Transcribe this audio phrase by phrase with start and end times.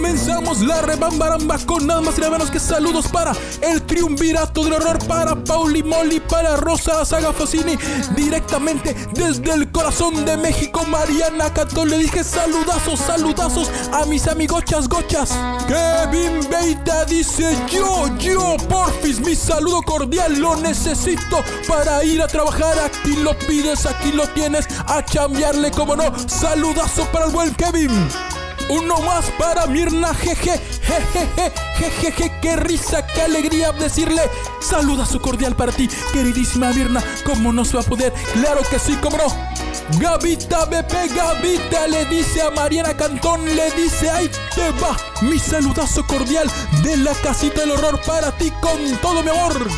[0.00, 4.72] Comenzamos la rebambaramba con nada más y nada menos que saludos para el triunvirato del
[4.72, 7.76] horror, para Pauli Molly, para Rosa Saga Fosini,
[8.16, 11.90] directamente desde el corazón de México, Mariana Catón.
[11.90, 15.38] Le dije saludazos, saludazos a mis amigochas gochas.
[15.68, 22.78] Kevin Beita dice yo, yo, porfis, mi saludo cordial lo necesito para ir a trabajar.
[22.78, 26.10] Aquí lo pides, aquí lo tienes, a chambearle, como no.
[26.26, 28.08] Saludazo para el buen Kevin.
[28.70, 34.22] Uno más para Mirna, jeje, jejeje, jejeje, qué risa, qué alegría decirle
[34.60, 37.02] saludazo cordial para ti, queridísima Mirna.
[37.24, 38.12] ¿Cómo no se va a poder?
[38.32, 39.26] Claro que sí, cómo no.
[39.98, 46.06] Gavita BP, Gavita le dice a Mariana Cantón, le dice, ahí te va mi saludazo
[46.06, 46.48] cordial
[46.84, 49.68] de la casita del horror para ti con todo mi amor.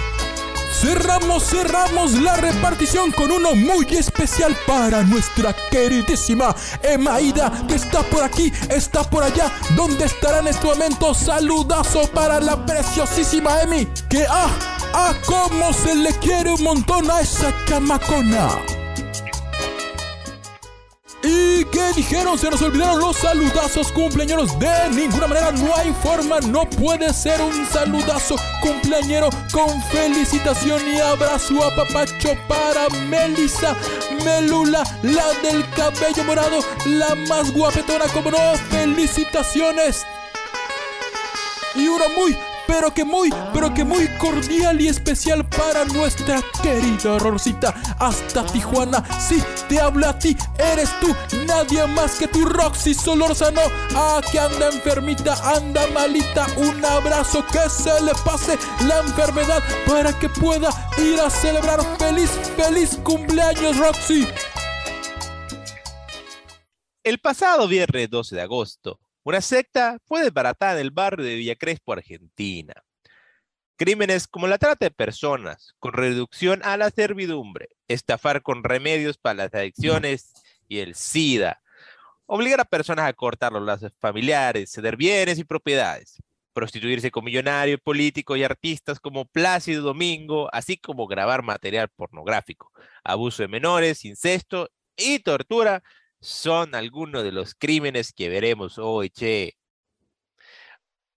[0.72, 8.24] Cerramos, cerramos la repartición con uno muy especial para nuestra queridísima Emaida, que está por
[8.24, 9.52] aquí, está por allá.
[9.76, 11.14] ¿Dónde estará en este momento?
[11.14, 14.48] Saludazo para la preciosísima Emi, que ah,
[14.92, 18.81] ah, cómo se le quiere un montón a esa chamacona.
[21.22, 22.36] ¿Y qué dijeron?
[22.36, 24.58] Se nos olvidaron los saludazos cumpleañeros.
[24.58, 30.98] De ninguna manera, no hay forma, no puede ser un saludazo cumpleañero con felicitación y
[30.98, 33.76] abrazo a papacho para Melissa
[34.24, 38.54] Melula, la del cabello morado, la más guapetona, como no.
[38.70, 40.04] Felicitaciones.
[41.74, 42.36] Y una muy,
[42.66, 47.74] pero que muy, pero que muy cordial y especial para nuestra querida Rosita.
[47.98, 51.14] Hasta Tijuana, sí, te hablo a ti, eres tú,
[51.46, 53.62] nadie más que tu Roxy Solorzano.
[53.94, 56.46] Ah, que anda enfermita, anda malita.
[56.56, 62.30] Un abrazo que se le pase la enfermedad para que pueda ir a celebrar feliz,
[62.56, 64.26] feliz cumpleaños, Roxy.
[67.04, 71.56] El pasado viernes 12 de agosto, una secta fue desbaratada en el barrio de Villa
[71.56, 72.74] Crespo, Argentina.
[73.76, 79.34] Crímenes como la trata de personas, con reducción a la servidumbre, estafar con remedios para
[79.34, 80.32] las adicciones
[80.68, 81.62] y el SIDA,
[82.26, 86.20] obligar a personas a cortar los lazos familiares, ceder bienes y propiedades,
[86.52, 92.72] prostituirse con millonarios, políticos y artistas como Plácido Domingo, así como grabar material pornográfico,
[93.02, 95.82] abuso de menores, incesto y tortura
[96.22, 99.56] son algunos de los crímenes que veremos hoy, che.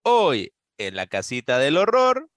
[0.01, 2.29] Hoy, en la casita del horror.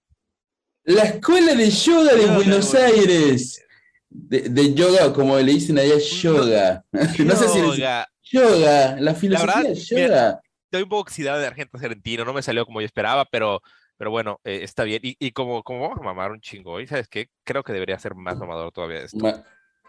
[0.85, 3.65] La escuela de yoga de Buenos Aires.
[4.11, 6.85] De, de, yoga, como le dicen allá, yoga.
[6.93, 8.07] no sé si Yoga.
[8.23, 10.41] yoga, la filosofía La verdad, de yoga.
[10.65, 13.61] Estoy un poco oxidado de argento argentino, no me salió como yo esperaba, pero,
[13.97, 15.01] pero bueno, eh, está bien.
[15.03, 17.29] Y, y como, como vamos a mamar un chingo hoy, ¿sabes qué?
[17.45, 19.19] Creo que debería ser más mamador todavía esto.
[19.19, 19.43] Ma-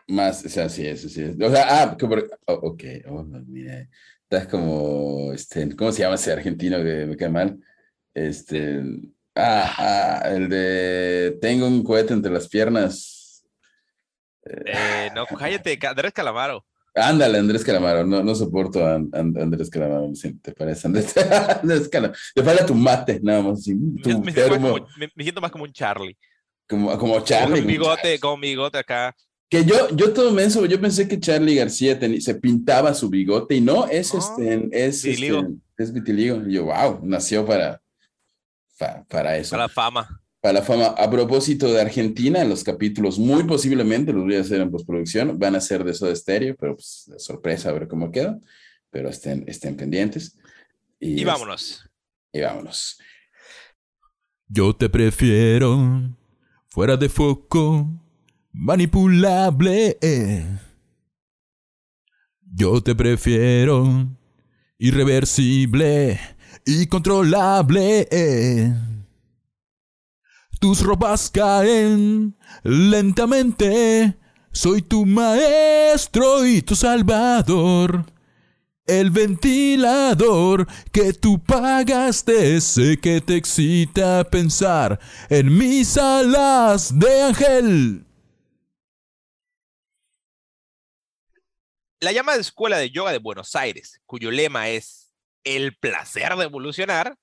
[0.10, 1.22] más, o sea, sí, eso sí.
[1.24, 1.36] es.
[1.42, 1.98] O sea, ah,
[2.48, 3.88] oh, ok, oh, mira,
[4.24, 7.58] estás como, este, ¿cómo se llama ese argentino que me cae mal?
[8.14, 8.82] Este,
[9.36, 13.44] ah, ah, el de, tengo un cohete entre las piernas.
[14.46, 16.66] Eh, no, cállate, Andrés Calamaro.
[16.96, 21.14] Ándale, Andrés Calamaro, no, no soporto a, An- An- Andrés Calamaro, te parece Andrés,
[21.62, 22.20] Andrés Calamaro.
[22.34, 25.52] Te falta tu mate, nada más, así, tu me siento como, me- me siento más
[25.52, 26.18] como un Charlie.
[26.68, 27.62] como, como Con Charlie.
[27.62, 29.16] un bigote, con bigote acá.
[29.50, 33.56] Que yo, yo todo menso, yo pensé que Charlie García teni- se pintaba su bigote
[33.56, 35.40] y no, es No, este, es vitiligo.
[35.40, 36.48] este, es vitiligo.
[36.48, 37.82] Y yo, wow, nació para,
[38.76, 40.22] fa- para eso, Para la fama.
[40.40, 40.86] para la fama.
[40.86, 45.56] A propósito de Argentina, los capítulos muy posiblemente los voy a hacer en postproducción, van
[45.56, 48.40] a ser de Soda Stereo, pero pues de sorpresa a ver cómo queda,
[48.92, 50.38] pero estén, estén pendientes.
[51.00, 51.90] Y es- vámonos.
[52.32, 53.00] Y vámonos.
[54.48, 55.80] Yo te prefiero
[56.70, 57.88] fuera de foco,
[58.52, 59.98] manipulable.
[62.42, 64.08] Yo te prefiero
[64.78, 66.20] irreversible
[66.66, 68.08] y controlable.
[70.60, 74.18] Tus ropas caen lentamente.
[74.52, 78.06] Soy tu maestro y tu salvador.
[78.86, 85.00] El ventilador que tú pagaste, sé que te excita pensar
[85.30, 88.09] en mis alas de ángel.
[92.02, 95.14] La llamada Escuela de Yoga de Buenos Aires, cuyo lema es
[95.44, 97.16] el placer de evolucionar,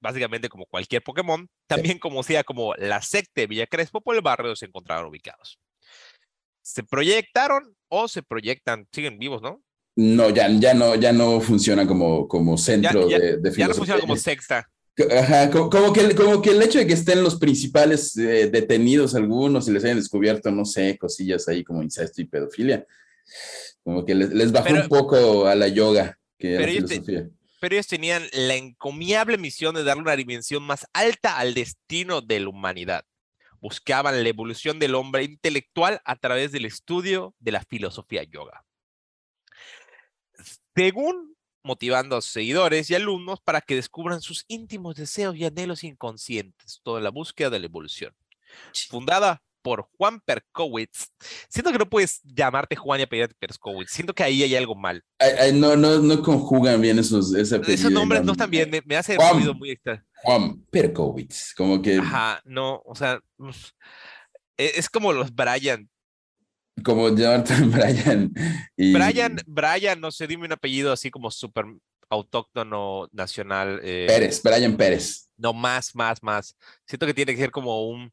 [0.00, 4.48] básicamente como cualquier Pokémon, también conocida como la secta de Villa Crespo por el barrio
[4.48, 5.58] donde se encontraban ubicados.
[6.60, 9.62] Se proyectaron o se proyectan, siguen vivos, ¿no?
[9.96, 13.74] No, ya, ya no, ya no funciona como, como centro ya, de, de Ya no
[13.74, 14.00] funciona filosofía.
[14.00, 14.70] como sexta.
[15.18, 19.14] Ajá, co- como, que, como que el hecho de que estén los principales eh, detenidos
[19.14, 22.86] algunos y les hayan descubierto, no sé, cosillas ahí como incesto y pedofilia,
[23.84, 26.72] como que les, les bajó Pero- un poco a la yoga que a la pero
[26.72, 27.30] ellos te- filosofía.
[27.60, 32.40] pero ellos tenían la encomiable misión de darle una dimensión más alta al destino de
[32.40, 33.04] la humanidad.
[33.60, 38.64] Buscaban la evolución del hombre intelectual a través del estudio de la filosofía yoga.
[40.74, 45.84] Según motivando a sus seguidores y alumnos para que descubran sus íntimos deseos y anhelos
[45.84, 48.12] inconscientes, toda la búsqueda de la evolución.
[48.88, 51.08] Fundada por Juan Perkowitz.
[51.48, 53.90] Siento que no puedes llamarte Juan y apellidarte Perkowitz.
[53.90, 55.02] Siento que ahí hay algo mal.
[55.54, 58.68] No, no, no conjugan bien esos, ese apellido Esos nombres no están bien.
[58.70, 59.34] Me, me hace Juan.
[59.34, 60.04] ruido muy extraño.
[60.24, 63.18] Juan Perkowitz, como que, Ajá, no, o sea,
[64.56, 65.88] e- es como los Brian.
[66.84, 68.32] como llamarte Brian.
[68.76, 71.64] Y, Brian, Brian, no sé, dime un apellido así como súper
[72.08, 73.80] autóctono, nacional.
[73.82, 75.28] eh, Pérez, Brian Pérez.
[75.36, 76.54] No, más, más, más.
[76.86, 78.12] Siento que tiene que ser como un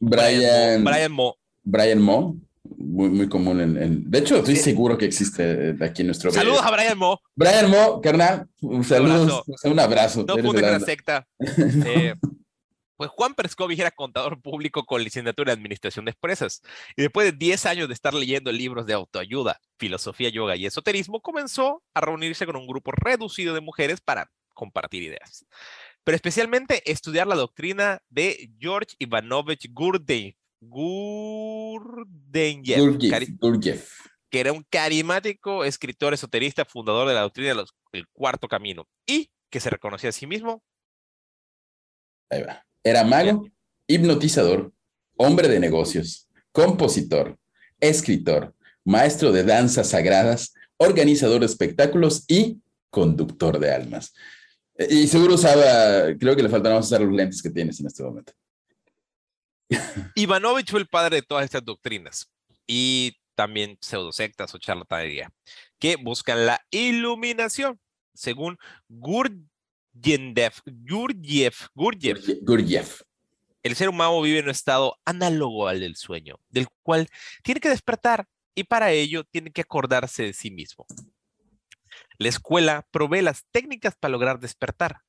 [0.00, 0.90] Brian, Mo.
[0.90, 1.36] Brian Mo.
[1.64, 2.36] Brian Mo,
[2.76, 4.62] muy, muy común en, en- De hecho, estoy Sí.
[4.62, 6.30] seguro que existe eh, aquí en nuestro.
[6.30, 7.20] Saludos a Brian Mo.
[7.34, 9.44] Brian Mo, carnal, un saludo, abrazo.
[9.64, 10.24] un abrazo.
[10.26, 11.26] No eres funde de con la- la secta.
[11.86, 12.14] Eh,
[12.96, 16.62] pues Juan Perscovich era contador público con licenciatura en Administración de Empresas.
[16.96, 21.20] Y después de 10 años de estar leyendo libros de autoayuda, filosofía, yoga y esoterismo,
[21.20, 25.46] comenzó a reunirse con un grupo reducido de mujeres para compartir ideas.
[26.04, 30.36] Pero especialmente estudiar la doctrina de George Ivanovich Gurdjieff,
[33.40, 34.00] Gurdjieff,
[34.30, 37.54] que era un carismático escritor esoterista, fundador de la doctrina
[37.92, 40.62] del cuarto camino, y que se reconocía a sí mismo
[42.30, 42.64] Ahí va.
[42.82, 43.48] Era mago,
[43.86, 44.72] hipnotizador,
[45.16, 47.38] hombre de negocios, compositor,
[47.80, 48.54] escritor,
[48.84, 52.60] maestro de danzas sagradas, organizador de espectáculos y
[52.90, 54.14] conductor de almas.
[54.78, 58.32] Y seguro usaba, creo que le faltaron usar los lentes que tienes en este momento.
[60.14, 62.30] Ivanovich fue el padre de todas estas doctrinas
[62.66, 65.30] y también pseudosectas o charlatanería
[65.78, 67.80] que buscan la iluminación,
[68.14, 68.56] según
[68.88, 71.68] Gurdjieff, Gurdjieff.
[71.74, 73.02] Gurdjieff.
[73.62, 77.08] el ser humano vive en un estado análogo al del sueño, del cual
[77.42, 80.86] tiene que despertar y para ello tiene que acordarse de sí mismo.
[82.18, 85.02] La escuela provee las técnicas para lograr despertar,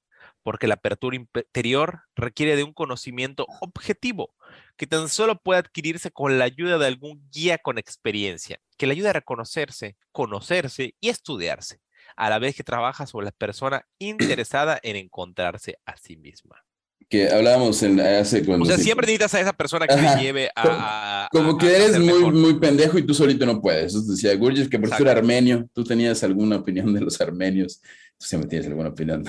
[0.44, 4.35] porque la apertura interior requiere de un conocimiento objetivo
[4.77, 8.94] que tan solo puede adquirirse con la ayuda de algún guía con experiencia, que le
[8.94, 11.81] ayude a reconocerse, conocerse y estudiarse,
[12.15, 16.63] a la vez que trabaja sobre la persona interesada en encontrarse a sí misma.
[17.09, 18.65] Que hablábamos en, hace cuando...
[18.65, 20.15] O sea, siempre necesitas a esa persona que Ajá.
[20.15, 21.27] te lleve a...
[21.31, 22.33] Como- Como a- que eres ser muy, mejor.
[22.33, 23.95] muy pendejo y tú solito no puedes.
[23.95, 25.09] Eso decía Gurdjieff, que por Exacto.
[25.09, 25.67] armenio.
[25.73, 27.81] ¿Tú tenías alguna opinión de los armenios?
[28.17, 29.23] Tú siempre tienes alguna opinión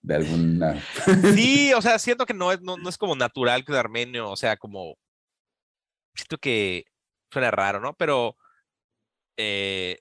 [0.00, 0.82] de alguna...
[1.34, 4.30] Sí, o sea, siento que no es, no, no es como natural que un armenio,
[4.30, 4.96] o sea, como...
[6.14, 6.84] Siento que
[7.30, 7.94] suena raro, ¿no?
[7.98, 8.36] Pero...
[9.36, 9.98] eh,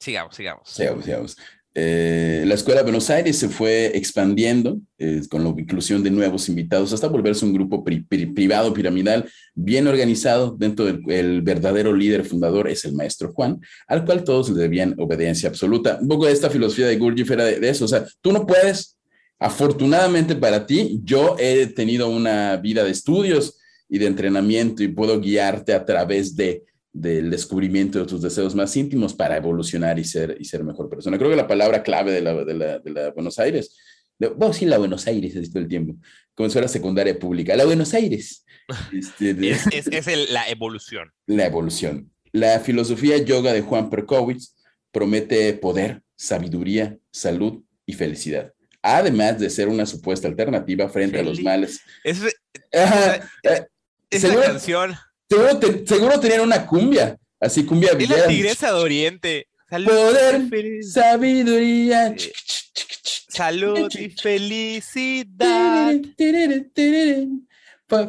[0.00, 0.68] sigamos, sigamos.
[0.68, 1.36] Sigamos, sigamos.
[1.76, 6.48] Eh, la Escuela de Buenos Aires se fue expandiendo eh, con la inclusión de nuevos
[6.48, 10.54] invitados hasta volverse un grupo pri- pri- privado, piramidal, bien organizado.
[10.56, 14.94] Dentro del el verdadero líder fundador es el maestro Juan, al cual todos le debían
[14.98, 15.98] obediencia absoluta.
[16.00, 17.86] Un poco de esta filosofía de Gurdjieff era de, de eso.
[17.86, 18.96] O sea, tú no puedes,
[19.40, 25.20] afortunadamente para ti, yo he tenido una vida de estudios y de entrenamiento y puedo
[25.20, 26.62] guiarte a través de
[26.96, 31.18] del descubrimiento de tus deseos más íntimos para evolucionar y ser, y ser mejor persona.
[31.18, 33.76] Creo que la palabra clave de la, de la, de la Buenos Aires,
[34.18, 35.96] de, a decir la Buenos Aires así todo el tiempo,
[36.36, 38.46] si fuera secundaria pública, la Buenos Aires,
[38.92, 41.10] este, de- Es, es, es el- la evolución.
[41.26, 42.10] la evolución.
[42.30, 44.54] La filosofía yoga de Juan Perkowitz
[44.92, 51.40] promete poder, sabiduría, salud y felicidad, además de ser una supuesta alternativa frente a los
[51.42, 51.80] males.
[52.04, 52.20] Es,
[52.72, 53.66] Ajá, eh,
[54.18, 54.94] seguro- canción
[55.34, 59.46] seguro, te- seguro tenían una cumbia, así cumbia es la tigresa de Oriente.
[59.68, 62.14] Salud, Poder, feliz- sabiduría.
[63.28, 65.92] Salud y felicidad.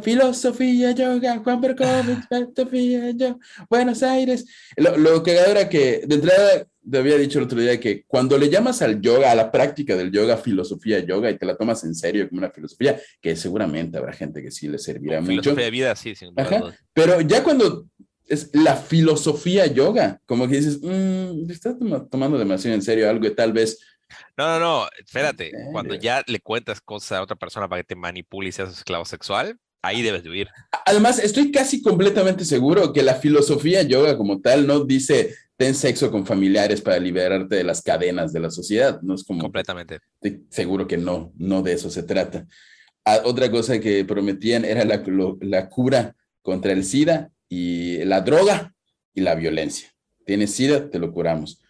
[0.03, 3.39] Filosofía, yoga, Juan Perkowitz, filosofía, yo,
[3.69, 4.45] Buenos Aires.
[4.77, 8.37] Lo, lo cagado era que, de entrada, te había dicho el otro día que cuando
[8.37, 11.83] le llamas al yoga, a la práctica del yoga, filosofía, yoga, y te la tomas
[11.83, 15.31] en serio como una filosofía, que seguramente habrá gente que sí le servirá mucho.
[15.31, 16.33] Filosofía de vida, sí, sin.
[16.39, 16.75] Ajá.
[16.93, 17.87] Pero ya cuando
[18.27, 20.19] es la filosofía yoga.
[20.25, 21.75] Como que dices, mmm, estás
[22.09, 23.79] tomando demasiado en serio algo que tal vez.
[24.37, 25.51] No, no, no, espérate.
[25.71, 29.05] Cuando ya le cuentas cosas a otra persona para que te manipule y seas esclavo
[29.05, 30.47] sexual, ahí debes de huir.
[30.85, 36.11] Además, estoy casi completamente seguro que la filosofía yoga como tal no dice ten sexo
[36.11, 39.01] con familiares para liberarte de las cadenas de la sociedad.
[39.01, 39.41] No es como.
[39.41, 39.99] Completamente.
[40.49, 42.45] Seguro que no, no de eso se trata.
[43.05, 45.03] Ah, otra cosa que prometían era la,
[45.41, 48.73] la cura contra el SIDA y la droga
[49.13, 49.89] y la violencia.
[50.25, 51.61] Tienes SIDA, te lo curamos.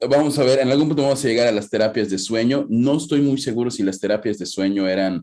[0.00, 2.66] Vamos a ver, en algún punto vamos a llegar a las terapias de sueño.
[2.68, 5.22] No estoy muy seguro si las terapias de sueño eran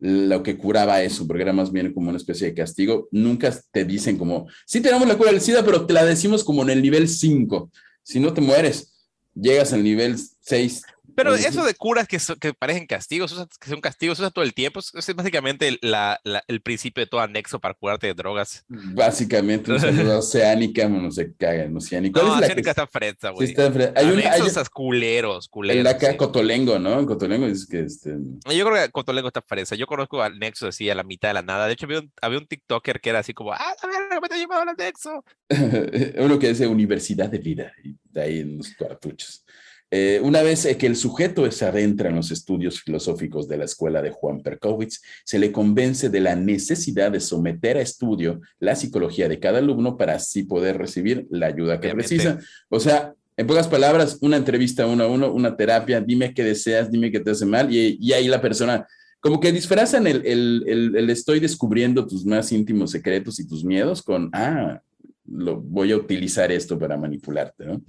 [0.00, 3.08] lo que curaba eso, porque era más bien como una especie de castigo.
[3.10, 6.62] Nunca te dicen como, sí tenemos la cura del SIDA, pero te la decimos como
[6.62, 7.70] en el nivel 5.
[8.02, 10.82] Si no te mueres, llegas al nivel 6,
[11.18, 14.78] pero eso de curas que, que parecen castigos, que son castigos, usa todo el tiempo,
[14.78, 18.64] es, básicamente la, el principio de todo anexo para curarte de drogas.
[18.68, 22.22] Básicamente, una salud oceánica, no se cagan, oceánica.
[22.22, 23.48] No, oceánica está fresa, güey.
[23.48, 23.92] Sí, está fresa.
[23.96, 25.80] Hay Anexos hay, culeros, culeros.
[25.80, 27.04] El acá Cotolengo, ¿no?
[27.04, 28.10] Cotolengo dice que este...
[28.54, 29.74] Yo creo que Cotolengo está fresa.
[29.74, 31.66] Yo conozco al Nexo así a la mitad de la nada.
[31.66, 34.28] De hecho, había un, había un TikToker que era así como, ah, a ver, me
[34.28, 35.24] te llevado al Nexo.
[36.18, 39.44] Uno que dice Universidad de Vida, y de ahí en los cartuchos.
[39.90, 44.02] Eh, una vez que el sujeto se adentra en los estudios filosóficos de la escuela
[44.02, 49.28] de Juan Perkowitz, se le convence de la necesidad de someter a estudio la psicología
[49.28, 52.38] de cada alumno para así poder recibir la ayuda que precisa.
[52.68, 56.90] O sea, en pocas palabras, una entrevista uno a uno, una terapia, dime qué deseas,
[56.90, 58.86] dime qué te hace mal, y, ahí la persona,
[59.20, 64.28] como que disfrazan el, el, estoy descubriendo tus más íntimos secretos y tus miedos con,
[64.32, 64.82] ah,
[65.24, 67.80] lo, voy a utilizar esto para manipularte, ¿no?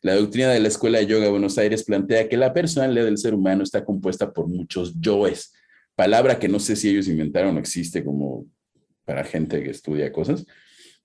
[0.00, 3.18] La doctrina de la Escuela de Yoga de Buenos Aires plantea que la personalidad del
[3.18, 5.52] ser humano está compuesta por muchos yoes,
[5.96, 8.46] palabra que no sé si ellos inventaron o existe como
[9.04, 10.46] para gente que estudia cosas,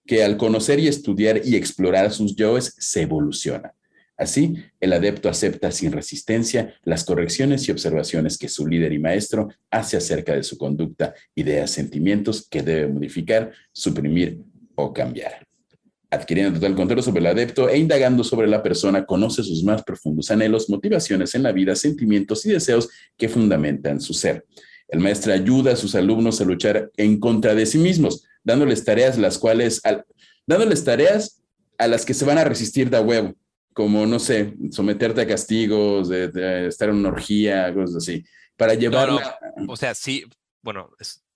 [0.05, 3.73] que al conocer y estudiar y explorar sus yoes se evoluciona.
[4.15, 9.50] Así, el adepto acepta sin resistencia las correcciones y observaciones que su líder y maestro
[9.71, 14.39] hace acerca de su conducta, ideas, sentimientos que debe modificar, suprimir
[14.75, 15.47] o cambiar
[16.13, 20.29] adquiriendo total control sobre el adepto e indagando sobre la persona, conoce sus más profundos
[20.32, 24.46] anhelos, motivaciones en la vida, sentimientos y deseos que fundamentan su ser.
[24.88, 29.17] El maestro ayuda a sus alumnos a luchar en contra de sí mismos, dándoles tareas
[29.17, 29.82] las cuales,
[30.46, 31.41] dándoles tareas
[31.77, 33.34] a las que se van a resistir de huevo,
[33.74, 38.24] como, no sé, someterte a castigos, de, estar en una orgía, cosas así,
[38.55, 39.10] para llevar...
[39.67, 40.25] o sea, sí,
[40.62, 40.91] bueno,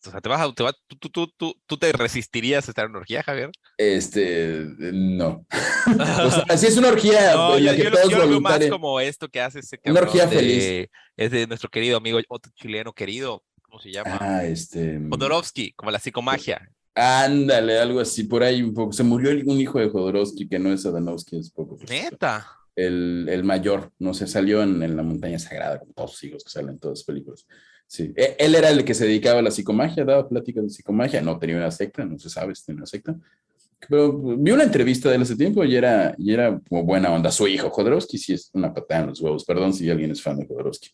[0.07, 2.91] o sea, te vas a, te tú, tú, tú, tú, te resistirías a estar en
[2.91, 3.51] una orgía, Javier?
[3.77, 5.45] Este, no.
[6.25, 8.99] o sea, así es una orgía no, yo, que todos yo lo veo más como
[8.99, 10.87] esto que hace ese Una orgía feliz.
[11.15, 14.17] Es de nuestro querido amigo, otro chileno querido, ¿cómo se llama?
[14.19, 14.99] Ah, este.
[14.99, 16.69] Mm, Jodorowsky, como la psicomagia.
[16.95, 18.93] Ándale, algo así, por ahí un poco.
[18.93, 21.77] Se murió un hijo de Jodorowsky que no es Adanowski, es poco.
[21.87, 22.47] Neta.
[22.75, 26.43] El, el mayor, no sé, salió en, en, la montaña sagrada, con todos los hijos
[26.43, 27.47] que salen en todas las películas.
[27.88, 31.22] Sí, e, él era el que se dedicaba a la psicomagia, daba pláticas de psicomagia,
[31.22, 33.15] no tenía una secta, no se sabe si tenía una secta.
[33.88, 37.32] Pero vi una entrevista de él hace tiempo y era, y era como buena onda.
[37.32, 39.46] Su hijo, Jodorowsky, sí es una patada en los huevos.
[39.46, 40.89] Perdón si alguien es fan de Jodorowsky.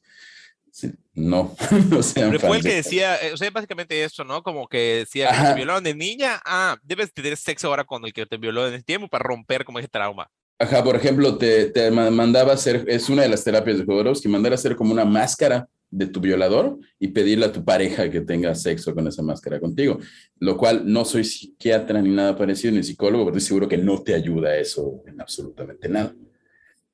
[1.14, 1.56] no,
[1.90, 4.44] no sean Pero fue el que decía, eh, o sea, básicamente eso, ¿no?
[4.44, 8.14] Como que decía que te violaron de niña, ah, debes tener sexo ahora con el
[8.14, 10.30] que te violó en ese tiempo para romper como ese trauma.
[10.60, 14.52] Ajá, por ejemplo, te, te mandaba hacer, es una de las terapias de Jodorowsky, mandar
[14.52, 18.56] a hacer como una máscara de tu violador y pedirle a tu pareja que tenga
[18.56, 20.00] sexo con esa máscara contigo,
[20.40, 24.02] lo cual no soy psiquiatra ni nada parecido, ni psicólogo, pero estoy seguro que no
[24.02, 26.16] te ayuda eso en absolutamente nada.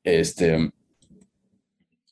[0.03, 0.71] Este,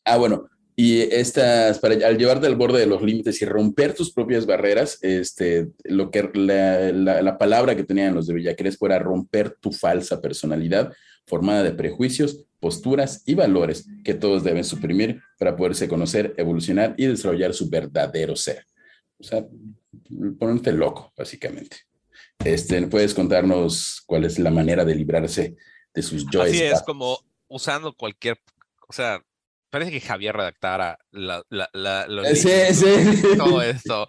[0.05, 4.13] ah, bueno, y estas, para, al llevarte al borde de los límites y romper tus
[4.13, 8.97] propias barreras, este, lo que la, la, la palabra que tenían los de Villacres fuera
[8.97, 10.93] romper tu falsa personalidad
[11.27, 17.05] formada de prejuicios, posturas y valores que todos deben suprimir para poderse conocer, evolucionar y
[17.05, 18.65] desarrollar su verdadero ser.
[19.19, 19.45] O sea,
[20.39, 21.77] ponerte loco, básicamente.
[22.39, 25.55] Este, ¿Puedes contarnos cuál es la manera de librarse
[25.93, 26.53] de sus joys?
[26.53, 28.39] Así es, como usando cualquier,
[28.87, 29.23] o sea,
[29.69, 32.05] parece que Javier redactara la, la, la,
[33.37, 34.07] todo esto.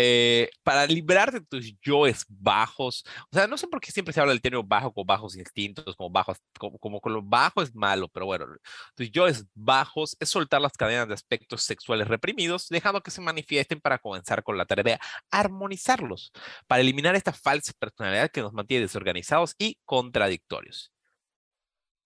[0.00, 4.20] Eh, para librar de tus yoes bajos, o sea, no sé por qué siempre se
[4.20, 7.74] habla del término bajo con bajos instintos, como bajos, como, como con lo bajo es
[7.74, 8.46] malo, pero bueno,
[8.94, 13.80] tus yoes bajos es soltar las cadenas de aspectos sexuales reprimidos, dejando que se manifiesten
[13.80, 14.98] para comenzar con la tarea de
[15.32, 16.30] armonizarlos,
[16.68, 20.92] para eliminar esta falsa personalidad que nos mantiene desorganizados y contradictorios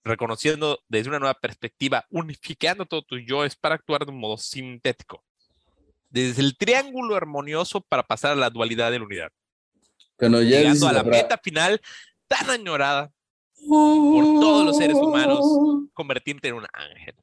[0.05, 5.25] reconociendo desde una nueva perspectiva, unificando todos tus yoes para actuar de un modo sintético.
[6.11, 9.29] Desde el triángulo armonioso para pasar a la dualidad de la unidad.
[10.17, 11.81] Cuando ya Llegando a la meta final,
[12.29, 13.11] tan añorada
[13.69, 15.41] por todos los seres humanos,
[15.95, 17.15] convertirte en un ángel.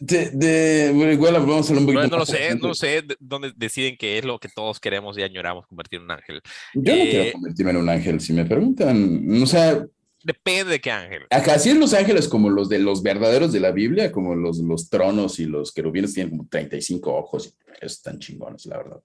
[0.00, 2.66] De, de- bueno, igual vamos a hablar un poquito Bueno, no lo sé, adelante.
[2.66, 6.04] no sé de- dónde deciden que es lo que todos queremos y añoramos convertir en
[6.06, 6.40] un ángel.
[6.74, 9.40] Yo no Eh, quiero convertirme en un ángel, si me preguntan.
[9.42, 9.86] O sea,
[10.24, 11.22] Depende de qué ángel.
[11.30, 14.58] acá sí es los ángeles como los de los verdaderos de la Biblia, como los,
[14.58, 17.46] los tronos y los querubines tienen como 35 ojos.
[17.48, 19.00] y Están chingones, la verdad.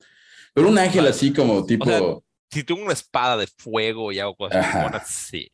[0.53, 1.99] Pero un ángel así como tipo, sea,
[2.51, 5.03] Si tengo una espada de fuego y hago cosas Ajá.
[5.05, 5.51] sí.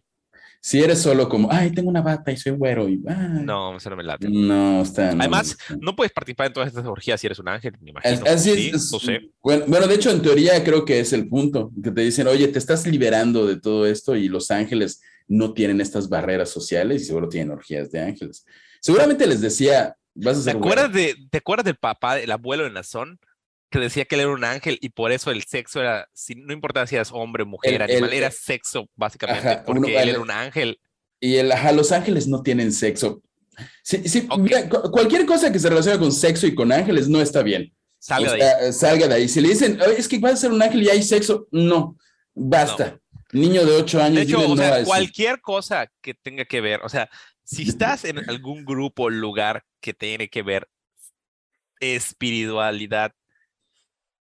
[0.61, 2.87] si eres solo como, ay, tengo una bata y soy güero.
[2.87, 4.27] Y, ay, No, eso no me late.
[4.29, 5.13] No, está.
[5.13, 5.77] no, Además, no.
[5.81, 8.23] No puedes participar en todas estas orgías si eres un ángel, me imagino.
[8.25, 9.31] Así Sí, es, no es- sé.
[9.43, 12.47] bueno, bueno, de hecho, en teoría creo que es el punto, que te dicen, oye,
[12.47, 17.05] te estás liberando de todo esto y los ángeles no tienen estas barreras sociales y
[17.05, 18.45] seguro tienen orgías de ángeles.
[18.81, 21.07] Seguramente les decía, vas a ¿Te ser acuerdas, güero.
[21.15, 23.19] de, ¿Te acuerdas del papá, el abuelo de Nazón?
[23.71, 26.85] Que decía que él era un ángel y por eso el sexo era, no importaba
[26.87, 30.09] si eras hombre, mujer, El- animal, el- era sexo básicamente, Ajá, porque uno- él el-
[30.09, 30.79] era un ángel.
[31.19, 33.21] Y el, ajá, los ángeles no tienen sexo.
[33.83, 34.39] Sí, sí, Ok.
[34.39, 37.73] mira, cu- cualquier cosa que se relacione con sexo y con ángeles no está bien.
[37.97, 38.59] Salga O de ahí.
[38.59, 39.27] sea, salga de ahí.
[39.27, 41.97] Si le dicen, "Oye, es que vas a ser un ángel y hay sexo, no,
[42.35, 42.99] basta.
[43.35, 46.81] Niño de ocho años, De hecho, o no sea, cualquier cosa que tenga que ver,
[46.83, 47.09] o sea,
[47.43, 50.67] si estás en algún grupo o lugar que tiene que ver
[51.79, 53.11] espiritualidad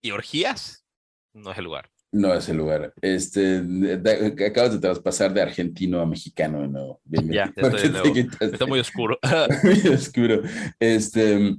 [0.02, 0.86] y orgías,
[1.34, 1.90] no es el lugar.
[2.12, 2.94] No es el lugar.
[3.02, 3.64] Este,
[4.48, 7.02] acabas de traspasar de argentino a mexicano de nuevo.
[7.04, 8.14] Bien, Ya, estoy de nuevo.
[8.40, 9.20] Está muy oscuro.
[9.64, 10.42] muy oscuro.
[10.80, 11.56] Este,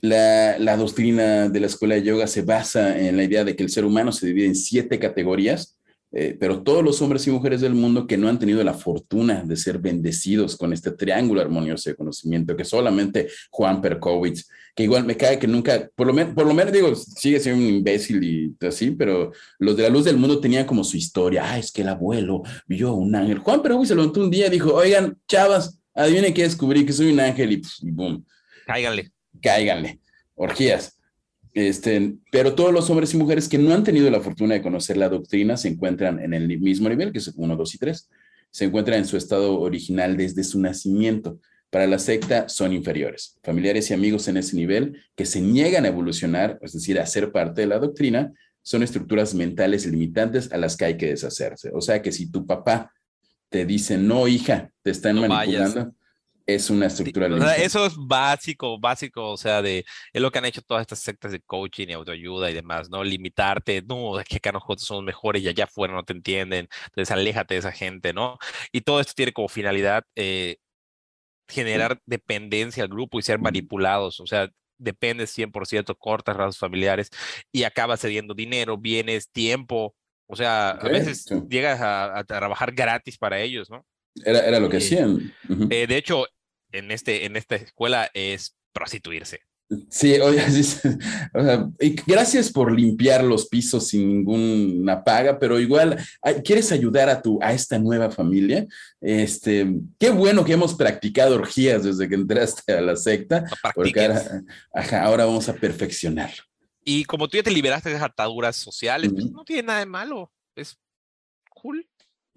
[0.00, 3.62] la, la doctrina de la escuela de yoga se basa en la idea de que
[3.62, 5.75] el ser humano se divide en siete categorías,
[6.18, 9.42] eh, pero todos los hombres y mujeres del mundo que no han tenido la fortuna
[9.44, 15.04] de ser bendecidos con este triángulo armonioso de conocimiento que solamente Juan Perkowitz, que igual
[15.04, 18.24] me cae que nunca, por lo, menos por lo menos digo, sigue siendo un imbécil
[18.24, 21.42] y así, pero los de la luz del mundo tenían como su historia.
[21.44, 23.40] Ah, es que el abuelo vio un ángel.
[23.40, 27.12] Juan Perkowitz se levantó un día y dijo, oigan, chavas, adivinen qué descubrí, que soy
[27.12, 28.24] un ángel y, pf, y boom
[28.64, 29.12] Cáiganle.
[29.42, 30.00] cáiganle,
[30.34, 30.95] orgías.
[31.56, 34.98] Este, pero todos los hombres y mujeres que no han tenido la fortuna de conocer
[34.98, 38.10] la doctrina se encuentran en el mismo nivel, que es 1, 2 y 3.
[38.50, 41.40] Se encuentran en su estado original desde su nacimiento.
[41.70, 43.38] Para la secta son inferiores.
[43.42, 47.32] Familiares y amigos en ese nivel que se niegan a evolucionar, es decir, a ser
[47.32, 51.70] parte de la doctrina, son estructuras mentales limitantes a las que hay que deshacerse.
[51.72, 52.92] O sea que si tu papá
[53.48, 55.94] te dice, no, hija, te están No manipulando, vayas.
[56.46, 57.64] Es una estructura O sea, limitante.
[57.64, 61.32] eso es básico, básico, o sea, de es lo que han hecho todas estas sectas
[61.32, 63.02] de coaching y autoayuda y demás, ¿no?
[63.04, 67.10] Limitarte, no, es que acá nosotros somos mejores y allá afuera no te entienden, entonces
[67.10, 68.38] aléjate de esa gente, ¿no?
[68.72, 70.56] Y todo esto tiene como finalidad eh,
[71.48, 77.10] generar dependencia al grupo y ser manipulados, o sea, dependes 100%, cortas razas familiares
[77.52, 79.94] y acabas cediendo dinero, bienes, tiempo,
[80.28, 83.86] o sea, a veces llegas a, a trabajar gratis para ellos, ¿no?
[84.24, 85.34] Era, era lo que Eh, hacían.
[85.70, 86.26] Eh, de hecho,
[86.78, 89.40] en, este, en esta escuela es prostituirse.
[89.90, 90.88] Sí, oye, sí.
[91.34, 95.98] O sea, y gracias por limpiar los pisos sin ninguna paga, pero igual,
[96.44, 98.66] ¿quieres ayudar a tu, a esta nueva familia?
[99.00, 99.66] Este,
[99.98, 104.42] qué bueno que hemos practicado orgías desde que entraste a la secta, No porque ahora,
[104.72, 106.32] ajá, ahora vamos a perfeccionar.
[106.84, 109.86] Y como tú ya te liberaste de esas ataduras sociales, pues no tiene nada de
[109.86, 110.32] malo.
[110.54, 110.78] Es
[111.50, 111.88] cool.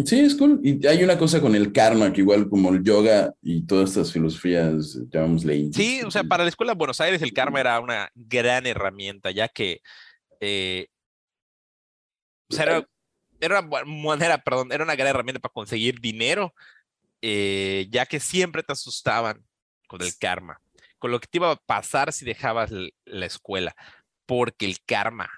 [0.06, 0.60] Sí, es cool.
[0.64, 4.14] Y hay una cosa con el karma, que igual como el yoga y todas estas
[4.14, 7.80] filosofías, llamémosle indias, Sí, o sea, para la escuela de Buenos Aires el karma era
[7.80, 9.82] una gran herramienta, ya que
[10.40, 10.88] eh,
[12.50, 12.88] o sea, era,
[13.40, 16.54] era una manera, perdón, era una gran herramienta para conseguir dinero,
[17.22, 19.46] eh, ya que siempre te asustaban
[19.88, 20.62] con el karma,
[20.98, 23.76] con lo que te iba a pasar si dejabas la escuela,
[24.26, 25.30] porque el karma,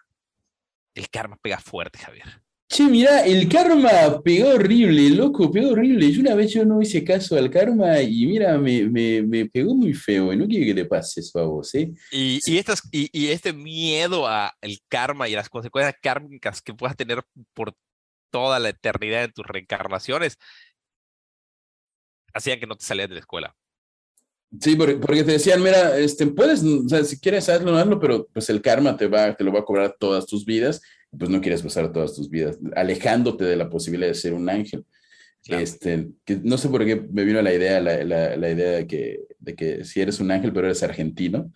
[0.96, 2.42] el karma pega fuerte, Javier.
[2.72, 6.10] Che, mira, el karma pegó horrible, loco, pegó horrible.
[6.10, 9.76] Yo una vez yo no hice caso al karma y mira, me, me, me pegó
[9.76, 10.32] muy feo.
[10.32, 11.92] y No quiero que te pase eso a vos, ¿eh?
[12.14, 16.74] Y, y, estas, y, y este miedo a el karma y las consecuencias kármicas que
[16.74, 17.22] puedas tener
[17.54, 17.76] por
[18.30, 20.38] toda la eternidad en tus reencarnaciones
[22.34, 23.54] hacían que no te salías de la escuela.
[24.62, 28.28] Sí, porque, porque te decían, mira, este, puedes, o sea, si quieres hazlo, hazlo, pero
[28.34, 30.82] pues el karma te va, te lo va a cobrar todas tus vidas,
[31.18, 34.86] pues no quieres pasar todas tus vidas, alejándote de la posibilidad de ser un ángel.
[35.44, 35.64] Claro.
[35.64, 38.88] Este, que no sé por qué me vino la idea, la, la, la idea de
[38.88, 41.52] que, de que si eres un ángel, pero eres argentino,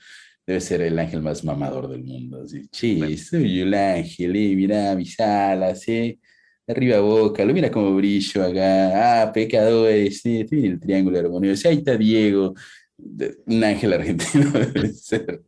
[0.46, 2.42] debe ser el ángel más mamador del mundo.
[2.42, 6.20] Así, che, soy el ángel, eh, mira mis alas, eh.
[6.68, 9.22] Arriba boca, lo mira como brillo acá.
[9.22, 11.70] Ah, pecadores, eh, estoy en el triángulo armonioso.
[11.70, 12.56] Ahí está Diego.
[12.98, 15.42] De- un ángel argentino debe ser.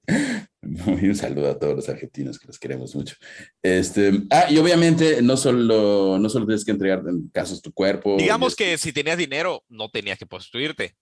[0.85, 3.15] Un saludo a todos los argentinos que los queremos mucho.
[3.63, 8.17] Este, ah, y obviamente no solo, no solo tienes que entregar en casos tu cuerpo.
[8.17, 10.95] Digamos este, que si tenías dinero, no tenías que prostituirte.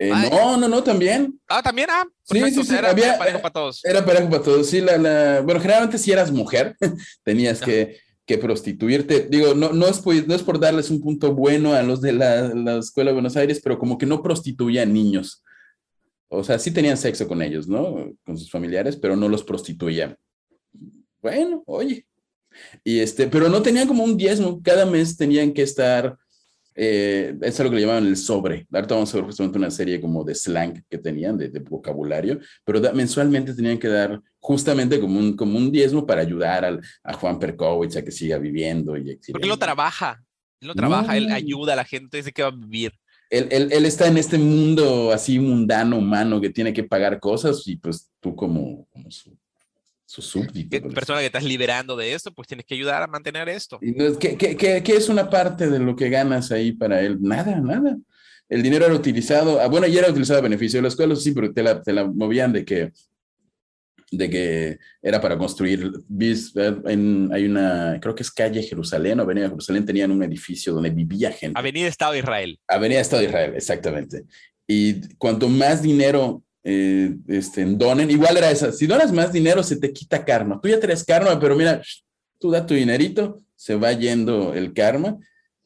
[0.00, 0.28] eh, Ay.
[0.30, 1.38] no, no, no, también.
[1.48, 3.84] Ah, también, ah, Sí, perfecto, sí, sea, sí, era, había- era parejo para todos.
[3.84, 4.66] Era parejo para todos.
[4.68, 6.74] Sí, la, la- bueno, generalmente si eras mujer,
[7.22, 9.28] tenías que, que prostituirte.
[9.30, 12.12] Digo, no, no, es, por- no es por darles un punto bueno a los de
[12.12, 15.43] la, la Escuela de Buenos Aires, pero como que no prostituían niños.
[16.36, 18.12] O sea, sí tenían sexo con ellos, ¿no?
[18.24, 20.16] Con sus familiares, pero no los prostituían.
[21.20, 22.06] Bueno, oye.
[22.84, 24.60] Y este, pero no tenían como un diezmo.
[24.62, 26.16] Cada mes tenían que estar,
[26.74, 28.66] eh, es algo que le llamaban el sobre.
[28.72, 32.38] Ahorita vamos a ver justamente una serie como de slang que tenían, de, de vocabulario,
[32.64, 36.80] pero da- mensualmente tenían que dar justamente como un, como un diezmo para ayudar al,
[37.02, 38.96] a Juan Perkowitz a que siga viviendo.
[38.96, 40.22] Y Porque él no trabaja.
[40.60, 40.78] Él no No.
[40.78, 42.92] trabaja, él ayuda a la gente, dice que va a vivir.
[43.38, 47.62] Él, él- él está en este mundo así mundano, humano, que tiene que pagar cosas
[47.66, 49.36] y pues tú como, como su,
[50.06, 50.70] su súbdito.
[50.70, 50.94] ¿Qué pues.
[50.94, 53.78] persona que estás liberando de esto, pues tienes que ayudar a mantener esto.
[53.80, 57.18] ¿Qué, qué, qué- qué es una parte de lo que ganas ahí para él?
[57.20, 57.96] Nada, nada.
[58.48, 61.32] El dinero era utilizado, ah, bueno, ya era utilizado a beneficio de la escuela, sí,
[61.32, 62.92] pero te la, te la movían de que,
[64.16, 69.22] de que era para construir, eh, en, hay una, creo que es calle Jerusalén o
[69.22, 71.58] Avenida Jerusalén, tenían un edificio donde vivía gente.
[71.58, 72.58] Avenida Estado de Israel.
[72.68, 74.24] Avenida Estado de Israel, exactamente.
[74.66, 79.76] Y cuanto más dinero eh, este, donen, igual era esa, si donas más dinero se
[79.76, 80.60] te quita karma.
[80.60, 81.82] Tú ya traes karma, pero mira,
[82.38, 85.18] tú da tu dinerito, se va yendo el karma.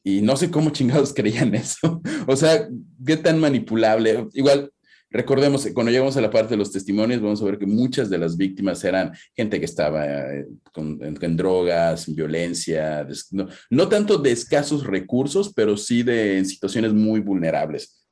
[0.02, 2.02] Y no sé cómo chingados creían eso.
[2.26, 2.68] o sea,
[3.04, 4.26] qué tan manipulable.
[4.32, 4.72] Igual,
[5.10, 8.10] recordemos, que cuando llegamos a la parte de los testimonios, vamos a ver que muchas
[8.10, 13.32] de las víctimas eran gente que estaba eh, con, en, en drogas, en violencia, des-
[13.32, 18.04] no, no tanto de escasos recursos, pero sí de en situaciones muy vulnerables.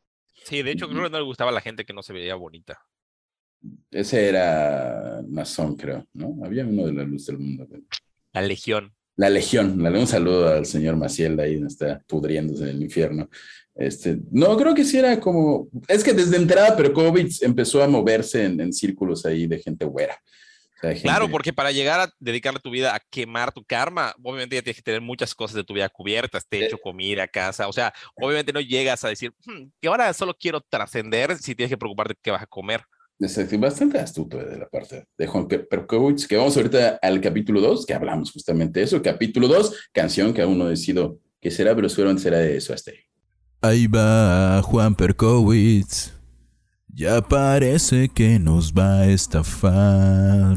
[0.44, 2.35] Sí, de hecho, creo que no le gustaba a la gente que no se veía
[2.37, 2.78] bonita.
[3.90, 6.38] Ese era Nazón, creo, ¿no?
[6.44, 7.66] Había uno de la luz del mundo.
[8.32, 8.92] La legión.
[9.18, 13.30] La Legión, le un saludo al señor Maciel, ahí está pudriéndose en el infierno.
[13.79, 18.45] Este, no, creo que sí era como, es que desde entrada Perkovich empezó a moverse
[18.45, 20.17] en, en círculos ahí de gente güera.
[20.77, 24.15] O sea, gente- Claro, porque para llegar a dedicarle tu vida a quemar tu karma,
[24.23, 27.69] obviamente ya tienes que tener muchas cosas de tu vida cubiertas, techo, comida, casa.
[27.69, 31.71] O sea, obviamente no llegas a decir "Hmm, que ahora solo quiero trascender si tienes
[31.71, 32.83] que preocuparte de qué vas a comer.
[33.19, 37.61] Exacto, bastante astuto de la parte de Juan Per- Perkovich, que vamos ahorita al capítulo
[37.62, 39.01] 2, que hablamos justamente de eso.
[39.03, 42.91] Capítulo 2, canción que aún no decido qué será, pero seguramente será de eso hasta
[42.91, 42.99] ahí.
[43.66, 46.12] Ahí va Juan Perkowitz.
[46.88, 50.57] Ya parece que nos va a estafar.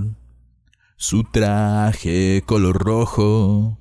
[0.95, 3.79] Su traje color rojo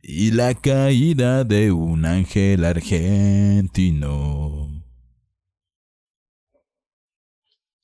[0.00, 4.04] y la caída de un ángel argentino.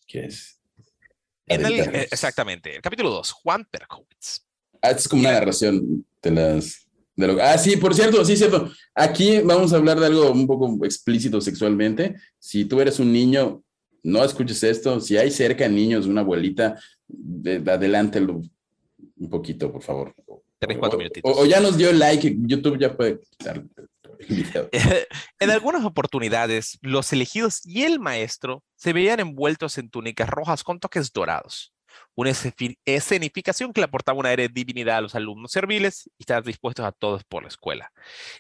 [0.07, 0.61] Que es.
[1.46, 2.03] En el- Aventarnos.
[2.03, 4.42] eh, exactamente, el capítulo 2, Juan Perkowitz.
[4.81, 6.87] Ah, es como una narración de las.
[7.14, 8.70] De lo, ah, sí, por cierto, sí, cierto.
[8.94, 12.16] Aquí vamos a hablar de algo un poco explícito sexualmente.
[12.38, 13.62] Si tú eres un niño,
[14.03, 15.01] no escuches esto.
[15.01, 18.42] Si hay cerca niños, una abuelita, de, adelántelo
[19.18, 20.14] un poquito, por favor.
[20.59, 21.31] Tres, cuatro minutitos.
[21.31, 23.62] O, o ya nos dio like, YouTube ya puede quitar
[24.18, 24.68] el video.
[25.38, 30.81] en algunas oportunidades, los elegidos y el maestro se veían envueltos en túnicas rojas con
[30.81, 31.72] toques dorados.
[32.14, 32.33] Una
[32.85, 36.85] escenificación que le aportaba una aire de divinidad a los alumnos serviles y estar dispuestos
[36.85, 37.92] a todos por la escuela.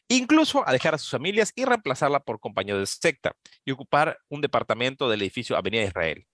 [0.08, 4.40] Incluso a dejar a sus familias y reemplazarla por compañeros de secta y ocupar un
[4.40, 6.26] departamento del edificio Avenida Israel,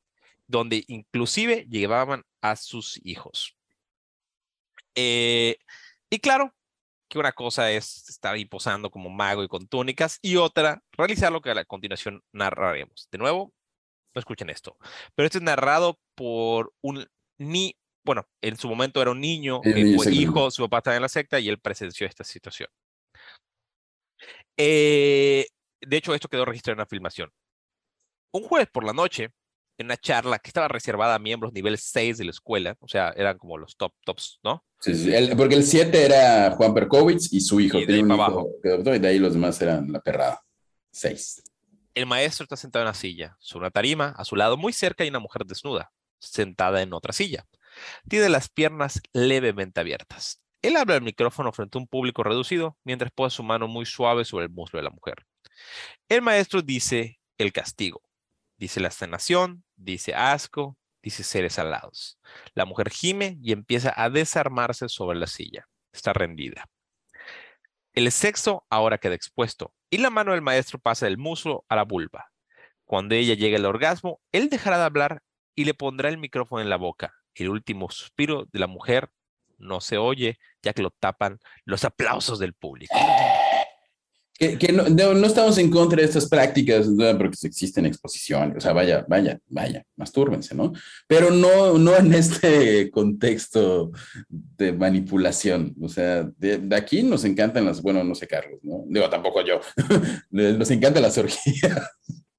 [0.46, 3.56] donde inclusive llevaban a sus hijos.
[4.94, 5.58] Eh,
[6.10, 6.54] y claro,
[7.08, 11.32] que una cosa es estar ahí posando como mago y con túnicas y otra realizar
[11.32, 13.08] lo que a continuación narraremos.
[13.10, 13.52] De nuevo,
[14.18, 14.76] no escuchen esto,
[15.14, 17.06] pero esto es narrado por un
[17.38, 20.78] ni, bueno, en su momento era un niño, El que niño fue hijo, su papá
[20.78, 22.68] estaba en la secta y él presenció esta situación.
[24.56, 25.46] Eh,
[25.80, 27.30] de hecho, esto quedó registrado en una filmación.
[28.32, 29.30] Un jueves por la noche,
[29.78, 33.10] en una charla que estaba reservada a miembros nivel 6 de la escuela, o sea,
[33.16, 34.64] eran como los top tops, ¿no?
[34.80, 37.78] Sí, sí, el- porque el 7 era Juan Perkovich y su hijo.
[37.78, 38.48] Y de ahí un hijo abajo.
[38.62, 40.42] que adoptó, y de ahí los demás eran la perrada.
[40.92, 41.42] 6.
[41.98, 45.02] El maestro está sentado en una silla, sobre una tarima, a su lado muy cerca
[45.02, 47.44] hay una mujer desnuda, sentada en otra silla.
[48.08, 50.40] Tiene las piernas levemente abiertas.
[50.62, 54.24] Él habla al micrófono frente a un público reducido mientras pone su mano muy suave
[54.24, 55.26] sobre el muslo de la mujer.
[56.08, 58.00] El maestro dice el castigo,
[58.58, 62.20] dice la sanación, dice asco, dice seres alados.
[62.54, 65.68] La mujer gime y empieza a desarmarse sobre la silla.
[65.92, 66.70] Está rendida.
[67.92, 71.84] El sexo ahora queda expuesto y la mano del maestro pasa del muslo a la
[71.84, 72.30] vulva.
[72.84, 75.22] Cuando ella llegue al orgasmo, él dejará de hablar
[75.54, 77.14] y le pondrá el micrófono en la boca.
[77.34, 79.10] El último suspiro de la mujer
[79.58, 82.94] no se oye, ya que lo tapan los aplausos del público.
[84.38, 86.86] Que, no, no, estamos en contra de estas prácticas,
[87.18, 90.72] porque existen exposiciones, o sea, vaya, vaya, vaya, mastúrbense, ¿no?
[91.08, 93.90] Pero no, no en este contexto
[94.28, 98.84] de manipulación, o sea, de, aquí nos encantan las, bueno, no sé, Carlos, ¿no?
[98.86, 99.60] Digo, tampoco yo,
[100.30, 101.90] nos encantan las orgías.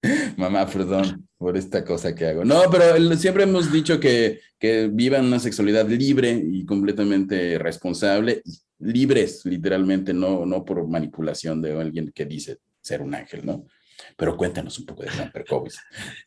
[0.37, 2.43] Mamá, perdón por esta cosa que hago.
[2.43, 8.41] No, pero siempre hemos dicho que, que vivan una sexualidad libre y completamente responsable,
[8.79, 13.65] libres, literalmente, no, no por manipulación de alguien que dice ser un ángel, ¿no?
[14.15, 15.77] Pero cuéntanos un poco de Juan Perkowitz.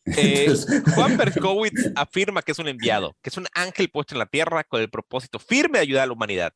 [0.16, 0.52] Eh,
[0.94, 4.64] Juan Perkowitz afirma que es un enviado, que es un ángel puesto en la tierra
[4.64, 6.52] con el propósito firme de ayudar a la humanidad,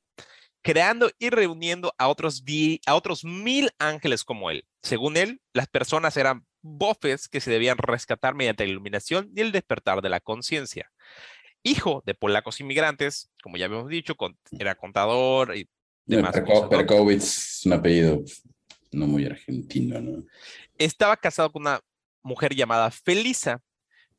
[0.63, 2.43] creando y reuniendo a otros,
[2.87, 4.65] a otros mil ángeles como él.
[4.83, 9.53] Según él, las personas eran bofes que se debían rescatar mediante la iluminación y el
[9.53, 10.91] despertar de la conciencia.
[11.63, 14.15] Hijo de polacos inmigrantes, como ya habíamos dicho,
[14.59, 15.69] era contador y
[16.05, 16.35] demás.
[16.71, 18.23] Perkowitz es un apellido
[18.93, 20.25] no muy argentino, ¿no?
[20.79, 21.81] Estaba casado con una
[22.23, 23.63] mujer llamada Felisa,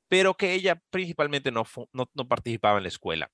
[0.08, 3.32] pero que ella principalmente no, no, participaba en la escuela.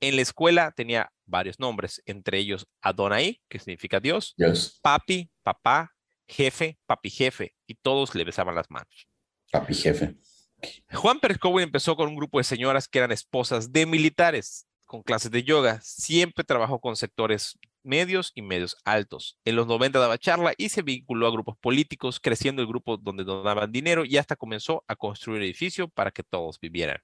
[0.00, 4.34] En la escuela tenía varios nombres, entre ellos Adonai, que significa Dios,
[4.82, 5.93] Papi, papá,
[6.26, 9.08] jefe, papi jefe, y todos le besaban las manos.
[9.50, 10.16] Papi jefe.
[10.92, 15.30] Juan Pérez empezó con un grupo de señoras que eran esposas de militares, con clases
[15.30, 15.80] de yoga.
[15.82, 19.38] Siempre trabajó con sectores medios y medios altos.
[19.44, 23.24] En los 90 daba charla y se vinculó a grupos políticos, creciendo el grupo donde
[23.24, 26.98] donaban dinero y hasta comenzó a construir edificio para que todos vivieran.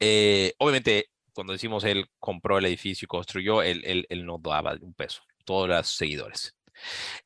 [0.00, 4.76] Eh, obviamente, cuando decimos él compró el edificio y construyó, él, él, él no daba
[4.80, 6.54] un peso, todos los seguidores.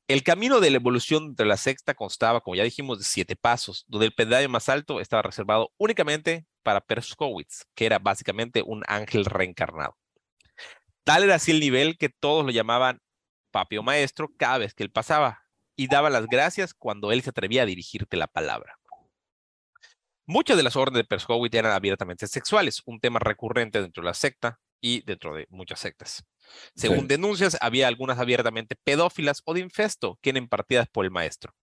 [0.07, 3.85] El camino de la evolución de la sexta constaba, como ya dijimos, de siete pasos,
[3.89, 9.25] donde el pedaño más alto estaba reservado únicamente para Perskowitz, que era básicamente un ángel
[9.25, 9.97] reencarnado.
[11.05, 13.01] Tal era así el nivel que todos lo llamaban
[13.51, 15.43] papio maestro cada vez que él pasaba
[15.75, 18.79] y daba las gracias cuando él se atrevía a dirigirte la palabra.
[20.27, 24.15] Muchas de las órdenes de Perskowitz eran abiertamente sexuales, un tema recurrente dentro de la
[24.15, 26.25] secta y dentro de muchas sectas.
[26.75, 31.55] Según denuncias, había algunas abiertamente pedófilas o de infesto que eran impartidas por el maestro.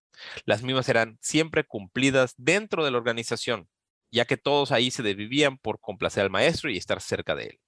[0.44, 3.68] Las mismas eran siempre cumplidas dentro de la organización,
[4.10, 7.60] ya que todos ahí se desvivían por complacer al maestro y estar cerca de él.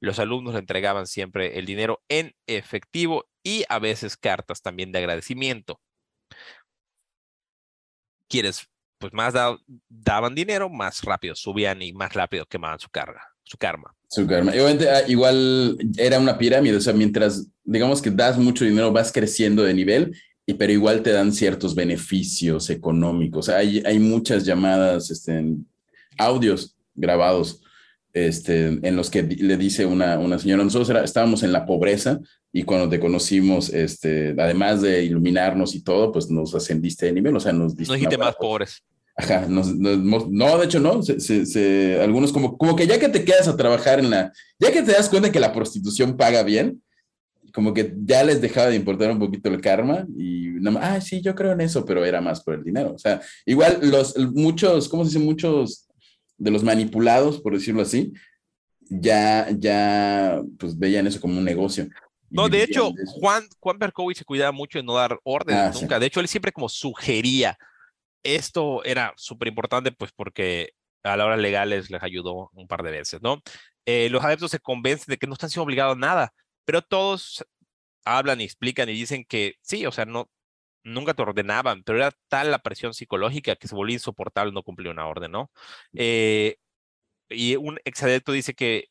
[0.00, 4.98] Los alumnos le entregaban siempre el dinero en efectivo y a veces cartas también de
[4.98, 5.80] agradecimiento.
[8.28, 9.34] Quienes pues más
[9.88, 13.94] daban dinero, más rápido subían y más rápido quemaban su carga, su karma.
[14.08, 14.52] Su karma.
[14.52, 19.62] Ah, igual era una pirámide, o sea, mientras digamos que das mucho dinero, vas creciendo
[19.62, 23.48] de nivel, y, pero igual te dan ciertos beneficios económicos.
[23.48, 25.56] Hay, hay muchas llamadas, este,
[26.18, 27.62] audios grabados
[28.12, 32.18] este, en los que le dice una, una señora, nosotros estábamos en la pobreza
[32.52, 37.36] y cuando te conocimos, este, además de iluminarnos y todo, pues nos ascendiste de nivel,
[37.36, 37.94] o sea, nos diste...
[37.94, 38.82] dijiste más pobres.
[39.20, 43.56] Ajá, no, de hecho no, se, algunos como, como que ya que te quedas a
[43.56, 46.80] trabajar en la, ya que te das cuenta que la prostitución paga bien,
[47.52, 51.00] como que ya les dejaba de importar un poquito el karma y nada más, ah,
[51.00, 52.92] sí, yo creo en eso, pero era más por el dinero.
[52.94, 55.24] O sea, igual los, muchos, ¿cómo se dice?
[55.24, 55.88] Muchos
[56.36, 58.12] de los manipulados, por decirlo así,
[58.88, 61.88] ya, ya, pues veían eso como un negocio.
[62.30, 65.98] No, de hecho, Juan, Juan Berkowitz se cuidaba mucho de no dar órdenes ah, nunca.
[65.98, 67.58] De hecho, él siempre como sugería.
[68.34, 72.90] Esto era súper importante, pues porque a la hora legales les ayudó un par de
[72.90, 73.40] veces, ¿no?
[73.86, 76.32] Eh, los adeptos se convencen de que no están siendo obligados a nada,
[76.64, 77.44] pero todos
[78.04, 80.28] hablan y explican y dicen que sí, o sea, no,
[80.84, 84.90] nunca te ordenaban, pero era tal la presión psicológica que se volvía insoportable no cumplir
[84.90, 85.50] una orden, ¿no?
[85.94, 86.56] Eh,
[87.28, 88.88] y un exadepto dice que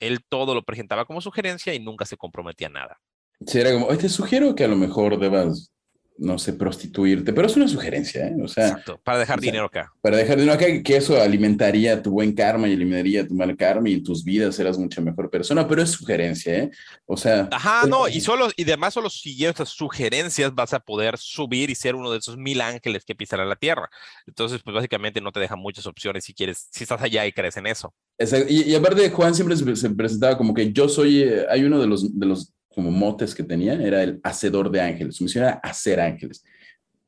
[0.00, 3.00] él todo lo presentaba como sugerencia y nunca se comprometía a nada.
[3.46, 5.72] Sí, era como, te sugiero que a lo mejor debas
[6.18, 8.36] no sé, prostituirte, pero es una sugerencia, ¿eh?
[8.42, 9.92] O sea, Exacto, para dejar dinero acá.
[10.00, 13.88] Para dejar dinero acá, que eso alimentaría tu buen karma y eliminaría tu mal karma
[13.88, 16.70] y en tus vidas serás mucha mejor persona, pero es sugerencia, ¿eh?
[17.06, 17.48] O sea.
[17.52, 21.74] Ajá, no, y solo, y además solo siguiendo estas sugerencias vas a poder subir y
[21.74, 23.88] ser uno de esos mil ángeles que pisarán la tierra.
[24.26, 27.56] Entonces, pues básicamente no te dejan muchas opciones si quieres, si estás allá y crees
[27.56, 27.94] en eso.
[28.48, 31.86] Y, y aparte, Juan siempre se, presentaba como que yo soy, eh, hay uno de
[31.86, 35.16] los, de los como motes que tenía, era el hacedor de ángeles.
[35.16, 36.44] Su misión era hacer ángeles.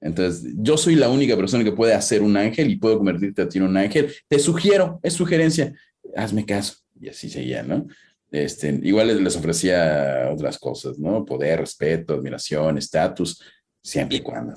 [0.00, 3.48] Entonces, yo soy la única persona que puede hacer un ángel y puedo convertirte a
[3.48, 4.12] ti en un ángel.
[4.26, 5.72] Te sugiero, es sugerencia,
[6.16, 6.78] hazme caso.
[7.00, 7.87] Y así seguía, ¿no?
[8.33, 11.24] Este, igual les ofrecía otras cosas, ¿no?
[11.24, 13.40] Poder, respeto, admiración, estatus,
[13.80, 14.54] siempre y cuando.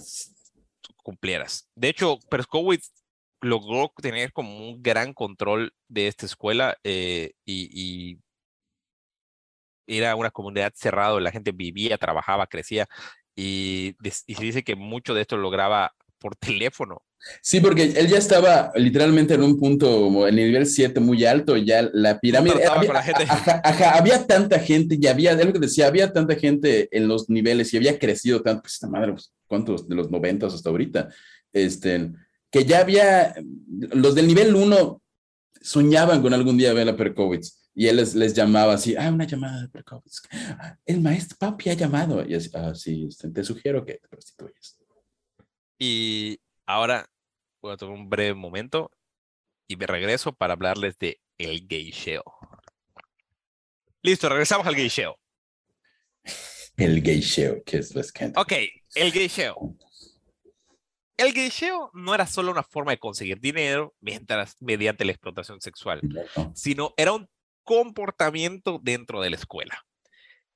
[1.03, 1.69] cumplieras.
[1.75, 2.89] De hecho, Perskowitz
[3.39, 8.19] logró tener como un gran control de esta escuela eh, y, y,
[9.87, 12.87] era una comunidad cerrada, la gente vivía, trabajaba, crecía
[13.35, 13.95] y,
[14.27, 17.01] y se dice que mucho de esto lograba por teléfono.
[17.41, 21.55] Sí, porque él ya estaba literalmente en un punto, en el nivel 7 muy alto,
[21.55, 22.65] ya la pirámide.
[22.65, 23.23] Había, la gente.
[23.29, 27.07] Ajá, ajá, había tanta gente y había, es lo que decía, había tanta gente en
[27.07, 30.69] los niveles y había crecido tanto, pues esta madre, pues, ¿cuántos de los 90 hasta
[30.69, 31.09] ahorita?
[31.53, 32.11] Este,
[32.51, 33.35] que ya había,
[33.93, 35.01] los del nivel 1
[35.61, 39.25] soñaban con algún día ver a Perkowitz y él les, les, llamaba así, ah, una
[39.25, 40.21] llamada de Perkowitz.
[40.85, 42.23] El maestro papi ha llamado.
[42.27, 44.79] Y así, ah, sí, te sugiero que te prostituyas.
[45.79, 47.09] Y ahora
[47.61, 48.91] voy a tomar un breve momento
[49.67, 52.23] y me regreso para hablarles de el geisheo.
[54.03, 55.17] Listo, regresamos al geisheo.
[56.77, 58.33] El geisheo, que es lo que...
[58.35, 58.53] Ok,
[58.95, 59.75] el geisheo.
[61.17, 66.01] El geisheo no era solo una forma de conseguir dinero mientras, mediante la explotación sexual,
[66.53, 67.29] sino era un
[67.63, 69.85] comportamiento dentro de la escuela.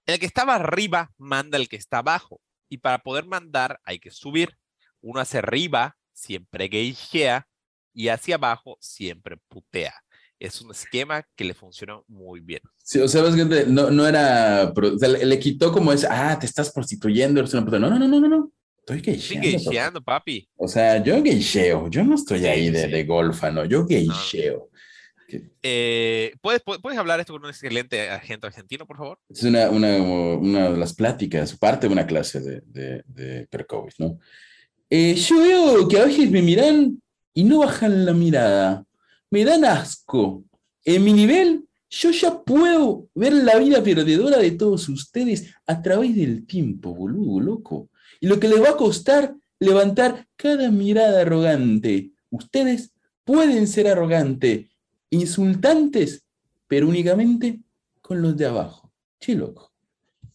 [0.05, 4.11] El que estaba arriba manda al que está abajo, y para poder mandar hay que
[4.11, 4.57] subir.
[5.01, 7.47] Uno hacia arriba siempre geishea
[7.93, 9.93] y hacia abajo siempre putea.
[10.39, 12.61] Es un esquema que le funciona muy bien.
[12.83, 13.23] Sí, o sea,
[13.67, 17.65] no, no era, o sea, le, quitó como ese, ah, te estás prostituyendo, eres una
[17.65, 17.79] puta.
[17.79, 18.51] No, no, no, no, no.
[18.79, 19.47] Estoy geisheando.
[19.47, 20.47] Estoy geisheando, papi.
[20.55, 24.69] O sea, yo geisheo, yo no estoy ahí de, de golfa, no, yo geisheo.
[24.71, 24.76] No.
[25.61, 29.19] Eh, ¿puedes, ¿puedes, hablar esto con un excelente agente argentino, por favor?
[29.29, 33.95] Es una, una, una de las pláticas, parte de una clase de, de, de Perkovic,
[33.99, 34.19] ¿no?
[34.89, 37.01] Eh, yo veo que a veces me miran
[37.33, 38.85] y no bajan la mirada.
[39.29, 40.43] Me dan asco.
[40.85, 46.15] En mi nivel, yo ya puedo ver la vida perdedora de todos ustedes a través
[46.15, 47.89] del tiempo, boludo, loco.
[48.21, 52.11] Y lo que les va a costar levantar cada mirada arrogante.
[52.29, 52.91] Ustedes
[53.23, 54.67] pueden ser arrogantes,
[55.09, 56.23] insultantes,
[56.67, 57.59] pero únicamente
[58.01, 58.91] con los de abajo.
[59.19, 59.71] Che, loco.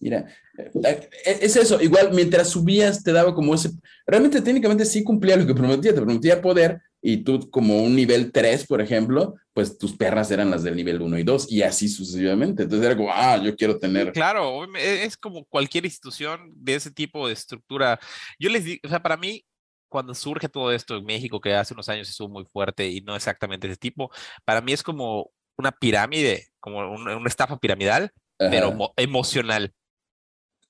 [0.01, 0.27] Mira,
[0.59, 1.09] eh,
[1.41, 3.71] es eso, igual mientras subías te daba como ese,
[4.05, 8.31] realmente técnicamente sí cumplía lo que prometía, te prometía poder y tú como un nivel
[8.31, 11.89] 3, por ejemplo, pues tus perras eran las del nivel 1 y 2 y así
[11.89, 12.63] sucesivamente.
[12.63, 14.13] Entonces era como, ah, yo quiero tener...
[14.13, 17.99] Claro, es como cualquier institución de ese tipo de estructura.
[18.39, 19.45] Yo les digo, o sea, para mí,
[19.93, 23.15] cuando surge todo esto en México, que hace unos años estuvo muy fuerte y no
[23.15, 24.11] exactamente ese tipo,
[24.45, 28.51] para mí es como una pirámide, como una, una estafa piramidal, Ajá.
[28.51, 29.73] pero emocional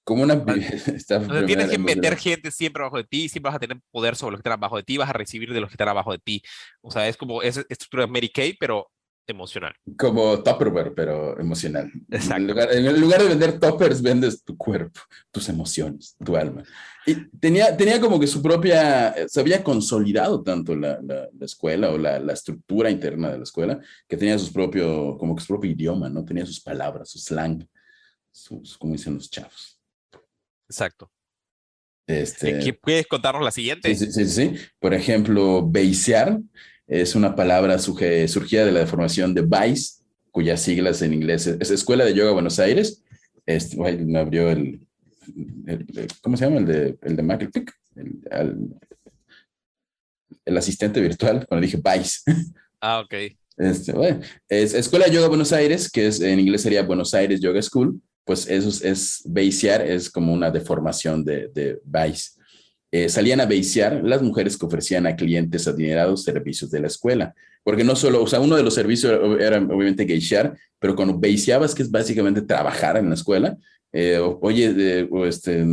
[0.05, 0.35] como una...
[0.35, 1.07] Entonces,
[1.47, 4.39] tienes que meter gente siempre abajo de ti, siempre vas a tener poder sobre los
[4.39, 6.43] que están abajo de ti, vas a recibir de los que están abajo de ti.
[6.81, 8.91] O sea, es como esa estructura Mary Kay, pero
[9.27, 9.75] emocional.
[9.97, 11.91] Como Tupperware, pero emocional.
[12.11, 12.37] Exacto.
[12.37, 16.63] En lugar, en lugar, de vender toppers, vendes tu cuerpo, tus emociones, tu alma.
[17.07, 21.91] Y tenía, tenía como que su propia, se había consolidado tanto la, la, la escuela
[21.91, 25.49] o la, la, estructura interna de la escuela, que tenía sus propio, como que su
[25.49, 26.25] propio idioma, ¿no?
[26.25, 27.67] Tenía sus palabras, su slang,
[28.31, 29.81] sus, como dicen los chavos.
[30.69, 31.11] Exacto.
[32.07, 33.95] Este, ¿Puedes contarnos la siguiente?
[33.95, 34.27] Sí, sí, sí.
[34.27, 34.55] sí.
[34.79, 36.39] Por ejemplo, beisear
[37.01, 42.05] es una palabra surgida de la deformación de Vice, cuyas siglas en inglés es Escuela
[42.05, 43.03] de Yoga Buenos Aires.
[43.47, 44.81] Este, me abrió el,
[45.67, 46.59] el, el, ¿cómo se llama?
[46.59, 47.51] El de, el de Mac,
[47.97, 48.75] el,
[50.45, 52.21] el, asistente virtual, cuando dije Vice.
[52.85, 53.15] Ah, ok.
[53.59, 57.41] Este, bueno, es Escuela de Yoga Buenos Aires, que es, en inglés sería Buenos Aires
[57.41, 62.33] Yoga School pues eso es, es es como una deformación de, de Vice.
[62.95, 67.35] Eh, salían a beisear las mujeres que ofrecían a clientes adinerados servicios de la escuela.
[67.65, 71.75] Porque no solo, o sea, uno de los servicios era obviamente geishear, pero cuando beiseabas,
[71.75, 73.57] que es básicamente trabajar en la escuela,
[73.95, 75.65] eh, oye, eh, o este,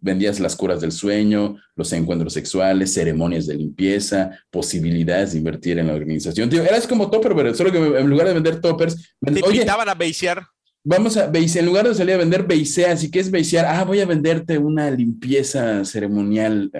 [0.00, 5.86] vendías las curas del sueño, los encuentros sexuales, ceremonias de limpieza, posibilidades de invertir en
[5.86, 6.50] la organización.
[6.50, 9.88] Tío, eras como topper, pero solo que en lugar de vender toppers, te oye, invitaban
[9.88, 10.46] a beisear
[10.86, 13.82] vamos a beisear, en lugar de salir a vender beisear, así que es beisear, ah,
[13.82, 16.70] voy a venderte una limpieza ceremonial,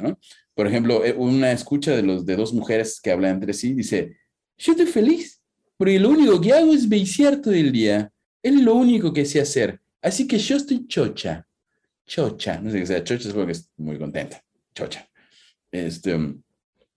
[0.00, 0.16] ¿no?
[0.54, 4.16] Por ejemplo, eh, una escucha de, los, de dos mujeres que hablan entre sí, dice,
[4.56, 5.42] yo estoy feliz,
[5.76, 8.12] porque lo único que hago es beisear todo el día,
[8.42, 11.44] es lo único que sé hacer, así que yo estoy chocha,
[12.06, 14.40] chocha, no sé qué sea, chocha es porque estoy muy contenta,
[14.72, 15.08] chocha.
[15.72, 16.16] Este,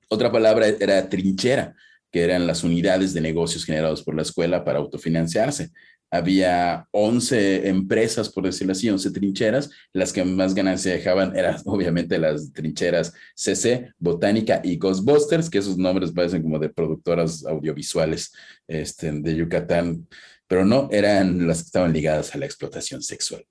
[0.09, 1.75] otra palabra era trinchera,
[2.11, 5.71] que eran las unidades de negocios generados por la escuela para autofinanciarse
[6.11, 9.69] había 11 empresas, por decirlo así, 11 trincheras.
[9.93, 15.77] Las que más ganancia dejaban eran obviamente las trincheras CC, Botánica y Ghostbusters, que esos
[15.77, 18.33] nombres parecen como de productoras audiovisuales
[18.67, 20.07] este, de Yucatán,
[20.47, 23.45] pero no, eran las que estaban ligadas a la explotación sexual.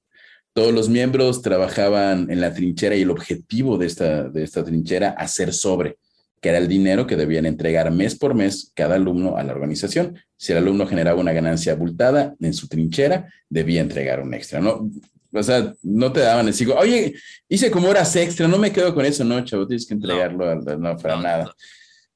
[0.53, 5.11] Todos los miembros trabajaban en la trinchera y el objetivo de esta, de esta trinchera,
[5.11, 5.97] hacer sobre,
[6.41, 10.18] que era el dinero que debían entregar mes por mes cada alumno a la organización.
[10.36, 14.61] Si el alumno generaba una ganancia abultada en su trinchera, debía entregar un extra.
[14.61, 14.91] ¿no?
[15.32, 17.14] O sea, no te daban el oye,
[17.49, 20.76] hice como horas extra, no me quedo con eso, no, chavo, tienes que entregarlo, no,
[20.76, 21.55] no para nada.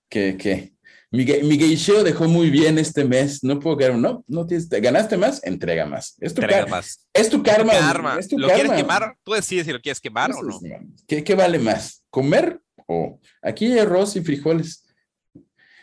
[0.09, 0.75] ¿Qué, qué?
[1.11, 3.45] Mi, mi dejó muy bien este mes.
[3.45, 6.17] No puedo quedar, no, no tienes, ganaste más, entrega más.
[6.19, 6.81] Es tu, karma.
[7.13, 8.19] Es tu karma.
[8.19, 9.17] Es tu ¿Lo quieres quemar?
[9.23, 10.59] Tú decides si lo quieres quemar o no.
[11.07, 12.03] ¿Qué, ¿Qué, vale más?
[12.11, 14.87] ¿Comer o aquí hay arroz y frijoles?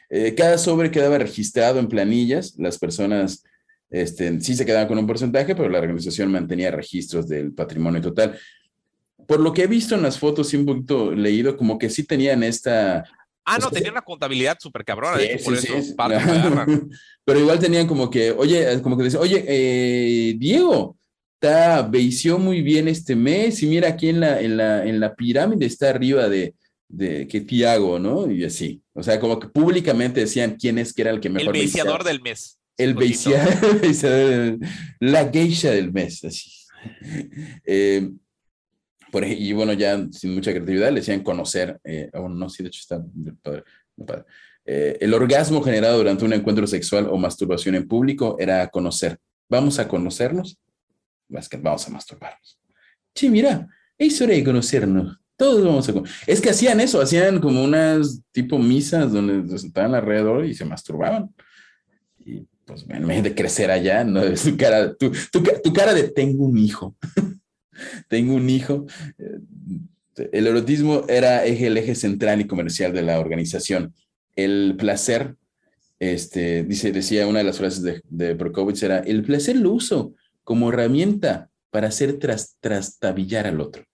[0.09, 2.55] Eh, cada sobre quedaba registrado en planillas.
[2.57, 3.43] Las personas
[3.89, 8.37] este, sí se quedaban con un porcentaje, pero la organización mantenía registros del patrimonio total.
[9.27, 12.03] Por lo que he visto en las fotos y un poquito leído, como que sí
[12.03, 13.05] tenían esta
[13.43, 15.17] Ah, no, tenían una contabilidad súper cabrona.
[17.25, 20.97] Pero igual tenían como que, oye, como que decían, oye, eh, Diego,
[21.33, 25.15] está, veició muy bien este mes y mira aquí en la, en la, en la
[25.15, 26.53] pirámide está arriba de,
[26.91, 28.29] de que Tiago, ¿no?
[28.29, 28.81] Y así.
[28.93, 31.55] O sea, como que públicamente decían quién es que era el que mejor.
[31.55, 32.59] El veiciador del mes.
[32.77, 34.57] El veiciador,
[34.99, 36.51] la geisha del mes, así.
[37.63, 38.09] Eh,
[39.13, 43.05] y bueno, ya sin mucha creatividad, le decían conocer, eh, no, sí, de hecho está
[43.41, 43.63] padre,
[44.07, 44.23] padre.
[44.65, 49.19] Eh, el orgasmo generado durante un encuentro sexual o masturbación en público era conocer.
[49.49, 50.57] Vamos a conocernos,
[51.27, 52.59] vamos a masturbarnos.
[53.13, 53.67] Sí, mira,
[53.97, 55.20] es hora de conocernos.
[55.41, 55.93] Todos vamos a
[56.27, 60.65] Es que hacían eso, hacían como unas tipo misas donde se sentaban alrededor y se
[60.65, 61.33] masturbaban.
[62.23, 64.21] Y pues, en vez de crecer allá, ¿no?
[64.35, 65.11] tu, cara, tu,
[65.63, 66.95] tu cara de tengo un hijo.
[68.07, 68.85] tengo un hijo.
[70.31, 73.95] El erotismo era el eje central y comercial de la organización.
[74.35, 75.37] El placer,
[75.97, 78.37] este, dice, decía una de las frases de, de
[78.83, 80.13] era, el placer lo uso
[80.43, 83.85] como herramienta para hacer tras, trastabillar al otro.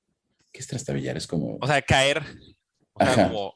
[0.57, 1.15] ¿Qué es trastabillar?
[1.15, 1.59] Es como...
[1.61, 2.23] O sea, caer.
[2.93, 3.53] O sea, como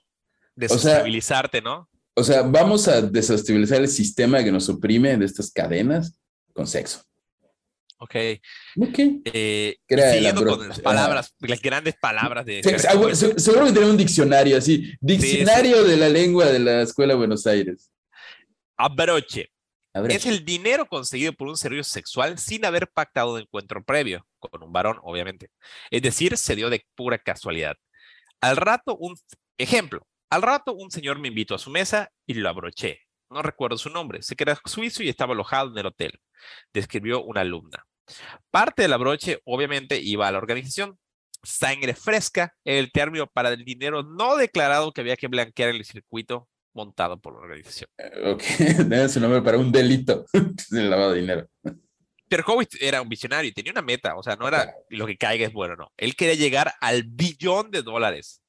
[0.56, 1.90] desestabilizarte, ¿no?
[2.14, 6.16] O sea, vamos a desestabilizar el sistema que nos oprime de estas cadenas
[6.54, 7.02] con sexo.
[7.98, 8.14] Ok.
[8.14, 12.62] Eh, siguiendo con las palabras, las grandes palabras de.
[12.62, 14.94] seguro que tiene un diccionario así.
[15.00, 17.90] Diccionario de la lengua de la Escuela de Buenos Aires.
[18.78, 19.50] Abroche.
[19.94, 24.64] Es el dinero conseguido por un servicio sexual sin haber pactado un encuentro previo, con
[24.64, 25.50] un varón, obviamente.
[25.90, 27.76] Es decir, se dio de pura casualidad.
[28.40, 29.16] Al rato, un
[29.58, 30.08] ejemplo.
[30.30, 33.02] Al rato, un señor me invitó a su mesa y lo abroché.
[33.30, 34.22] No recuerdo su nombre.
[34.22, 36.20] Se quedó suizo y estaba alojado en el hotel.
[36.74, 37.86] Describió una alumna.
[38.50, 40.98] Parte del abroche, obviamente, iba a la organización.
[41.44, 46.48] Sangre fresca, el término para el dinero no declarado que había que blanquear el circuito
[46.74, 47.90] montado por la organización.
[47.98, 48.44] Eh, ok,
[48.88, 50.26] debe su nombre para un delito
[50.70, 51.48] de lavado de dinero.
[52.28, 55.46] Terkowitz era un visionario y tenía una meta, o sea, no era lo que caiga
[55.46, 55.92] es bueno, no.
[55.98, 58.42] Él quería llegar al billón de dólares.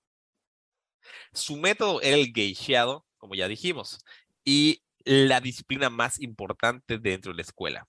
[1.32, 3.98] Su método era el geisheado, como ya dijimos,
[4.44, 7.88] y la disciplina más importante dentro de la escuela.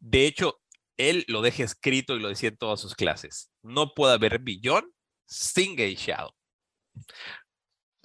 [0.00, 0.60] De hecho,
[0.96, 3.50] él lo deja escrito y lo decía en todas sus clases.
[3.62, 4.92] No puede haber billón
[5.26, 6.34] sin geishado.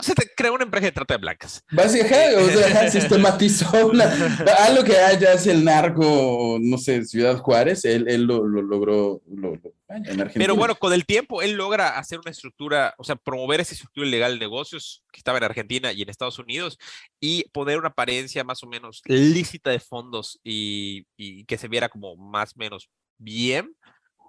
[0.04, 1.64] O sea, te crea una empresa de trata de blancas.
[1.72, 8.10] Básicamente, o sea, sistematizó algo que haya hace el narco, no sé, Ciudad Juárez, él,
[8.10, 9.45] él lo, logró en
[9.88, 10.30] Argentina.
[10.34, 14.06] Pero bueno, con el tiempo él logra hacer una estructura, o sea, promover esa estructura
[14.06, 16.78] legal de negocios que estaba en Argentina y en Estados Unidos
[17.22, 21.88] y poner una apariencia más o menos lícita de fondos y, y que se viera
[21.88, 23.74] como más o menos bien,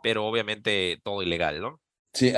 [0.04, 1.80] pero obviamente todo ilegal, ¿no?
[2.14, 2.32] Sí,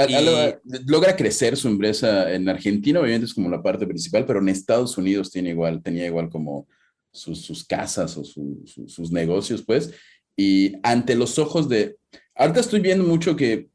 [0.87, 4.97] logra crecer su empresa en Argentina, obviamente es como la parte principal, pero en Estados
[4.97, 6.67] Unidos tiene igual, tenía igual como
[7.13, 9.93] sus, sus casas o sus negocios, pues,
[10.35, 11.97] y ante los ojos de,
[12.35, 13.69] ahorita estoy viendo mucho que,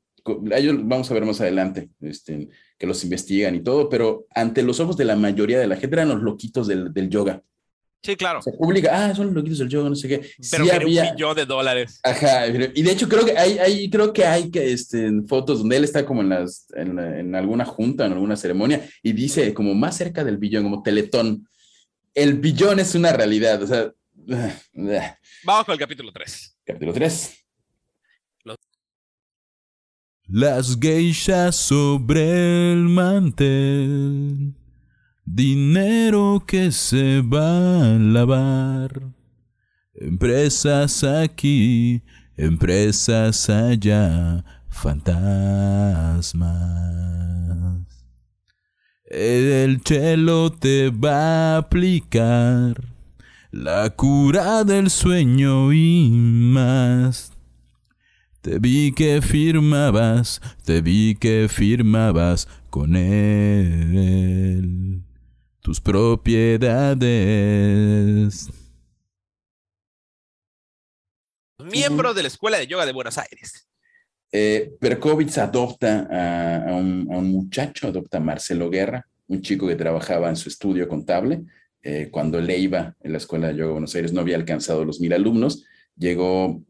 [0.51, 4.79] ellos vamos a ver más adelante, este, que los investigan y todo, pero ante los
[4.79, 7.43] ojos de la mayoría de la gente eran los loquitos del, del yoga.
[8.03, 8.41] Sí, claro.
[8.41, 10.17] Se publica, ah, son los loquitos del yoga, no sé qué.
[10.49, 11.03] Pero sí había...
[11.03, 11.99] un millón de dólares.
[12.03, 15.77] Ajá, y de hecho creo que hay, hay creo que hay que, este, fotos donde
[15.77, 19.75] él está como en, las, en, en, alguna junta, en alguna ceremonia, y dice como
[19.75, 21.47] más cerca del billón, como teletón.
[22.15, 23.91] El billón es una realidad, o sea...
[25.43, 26.57] Vamos con el capítulo 3.
[26.65, 27.37] Capítulo 3.
[30.33, 34.55] Las geishas sobre el mantel
[35.34, 39.13] Dinero que se va a lavar.
[39.93, 42.03] Empresas aquí,
[42.36, 46.51] empresas allá, fantasmas.
[49.05, 52.93] El chelo te va a aplicar
[53.51, 57.32] la cura del sueño y más.
[58.41, 65.05] Te vi que firmabas, te vi que firmabas con él
[65.62, 66.99] tus propiedades.
[71.64, 73.68] Miembro de la Escuela de Yoga de Buenos Aires.
[74.32, 79.68] Eh, Perkovitz adopta a, a un, a un muchacho, adopta a Marcelo Guerra, un chico
[79.68, 81.43] que trabajaba en su estudio contable.
[81.84, 84.86] Eh, cuando le iba en la Escuela de Yoga de Buenos Aires no había alcanzado
[84.86, 86.64] los mil alumnos, llegó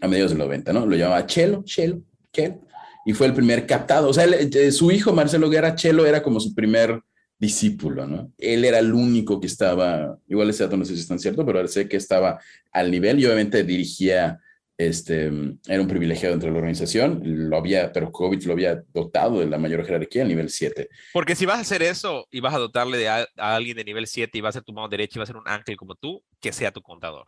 [0.00, 0.86] a mediados del 90, ¿no?
[0.86, 2.02] Lo llamaba Chelo, Chelo,
[2.32, 2.60] Chelo,
[3.04, 4.08] y fue el primer captado.
[4.08, 7.00] O sea, él, eh, su hijo Marcelo Guerra, Chelo, era como su primer
[7.38, 8.32] discípulo, ¿no?
[8.38, 11.44] Él era el único que estaba, igual ese dato no sé si es tan cierto,
[11.44, 12.40] pero sé que estaba
[12.72, 14.38] al nivel y obviamente dirigía,
[14.78, 15.26] este,
[15.66, 19.46] era un privilegiado dentro de la organización, lo había, pero COVID lo había dotado de
[19.46, 20.88] la mayor jerarquía al nivel 7.
[21.12, 23.84] Porque si vas a hacer eso y vas a dotarle de a, a alguien de
[23.84, 25.76] nivel 7 y va a ser tu mano derecha y va a ser un ángel
[25.76, 27.26] como tú, que sea tu contador.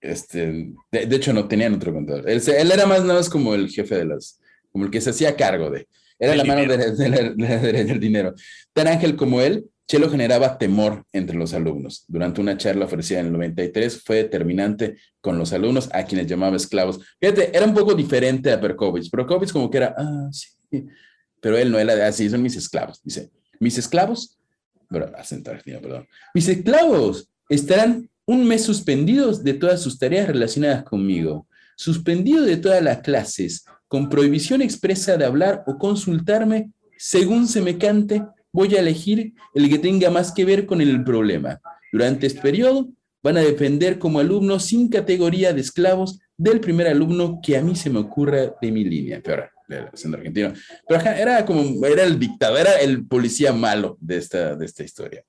[0.00, 2.28] Este, de, de hecho, no tenían otro contador.
[2.28, 4.38] Él era más nada más como el jefe de las,
[4.70, 5.86] como el que se hacía cargo de.
[6.18, 8.34] Era la mano derecha de de del dinero.
[8.72, 12.04] Tan ángel como él, Chelo generaba temor entre los alumnos.
[12.08, 16.56] Durante una charla ofrecida en el 93, fue determinante con los alumnos a quienes llamaba
[16.56, 17.00] esclavos.
[17.20, 19.10] Fíjate, era un poco diferente a Perkovich.
[19.10, 20.86] Perkovich como que era, ah, sí.
[21.40, 23.02] Pero él no era de así, son mis esclavos.
[23.02, 24.38] Dice, mis esclavos,
[24.88, 26.08] pero perdón.
[26.32, 31.46] Mis esclavos estarán un mes suspendidos de todas sus tareas relacionadas conmigo,
[31.76, 37.78] suspendidos de todas las clases, con prohibición expresa de hablar o consultarme, según se me
[37.78, 41.60] cante, voy a elegir el que tenga más que ver con el problema.
[41.92, 42.88] Durante este periodo
[43.22, 47.74] van a depender como alumnos sin categoría de esclavos del primer alumno que a mí
[47.76, 49.22] se me ocurra de mi línea.
[49.92, 50.52] Acento argentino.
[50.86, 55.24] Pero era como, era el dictador, era el policía malo de esta, de esta historia.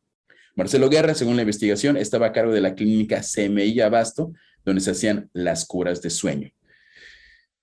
[0.55, 4.31] Marcelo Guerra, según la investigación, estaba a cargo de la clínica CMI Abasto,
[4.63, 6.49] donde se hacían las curas de sueño.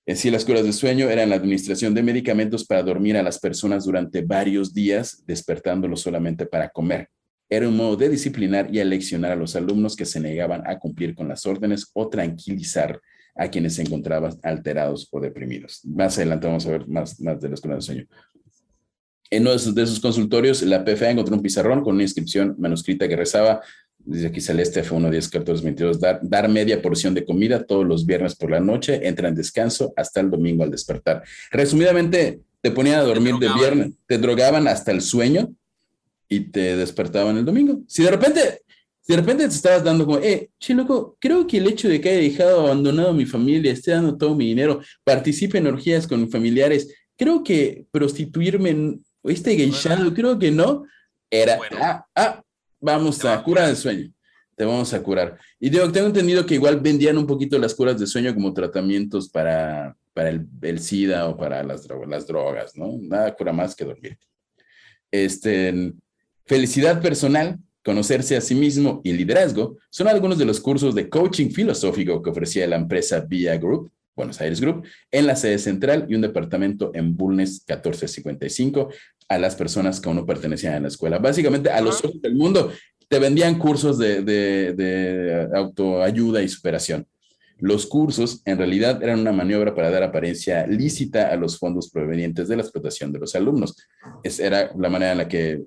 [0.04, 3.38] En sí, las curas de sueño eran la administración de medicamentos para dormir a las
[3.38, 7.08] personas durante varios días, despertándolos solamente para comer.
[7.48, 11.14] Era un modo de disciplinar y aleccionar a los alumnos que se negaban a cumplir
[11.14, 13.00] con las órdenes o tranquilizar
[13.36, 15.84] a quienes se encontraban alterados o deprimidos.
[15.84, 18.06] Más adelante vamos a ver más, más de las curas de sueño.
[19.30, 23.08] En uno de sus, de consultorios, la PFA encontró un pizarrón con una inscripción manuscrita
[23.08, 23.62] que rezaba,
[24.04, 28.04] dice aquí Celeste F1 10 14 22, dar, dar media porción de comida todos los
[28.06, 31.22] viernes por la noche, entra en descanso hasta el domingo al despertar.
[31.50, 35.52] Resumidamente, te ponían a dormir de viernes, te drogaban hasta el sueño
[36.28, 37.80] y te despertaban el domingo.
[37.88, 38.62] Si de repente,
[39.00, 42.00] si de repente te estabas dando como, eh, che, loco, creo que el hecho de
[42.00, 46.06] que haya dejado abandonado a mi familia, esté dando todo mi dinero, participe en orgías
[46.06, 50.84] con familiares, creo que prostituirme, este geishado, creo que no,
[51.30, 51.76] era, Bueno.
[51.80, 52.41] ah, ah,
[52.82, 54.12] vamos a a curar el sueño,
[54.54, 55.38] te vamos a curar.
[55.58, 59.30] Y digo, tengo entendido que igual vendían un poquito las curas de sueño como tratamientos
[59.30, 62.98] para, para el, el SIDA o para las, las drogas, ¿no?
[63.00, 64.18] Nada cura más que dormir.
[65.10, 65.94] Este,
[66.44, 71.50] felicidad personal, conocerse a sí mismo y liderazgo son algunos de los cursos de coaching
[71.50, 76.14] filosófico que ofrecía la empresa Via Group, Buenos Aires Group, en la sede central y
[76.14, 78.90] un departamento en Bulnes 1455
[79.28, 81.18] a las personas que aún no pertenecían a la escuela.
[81.18, 82.72] Básicamente, a los ojos del mundo
[83.08, 87.06] te vendían cursos de, de, de autoayuda y superación.
[87.58, 92.48] Los cursos en realidad eran una maniobra para dar apariencia lícita a los fondos provenientes
[92.48, 93.76] de la explotación de los alumnos.
[94.24, 95.62] Esa era la manera en la que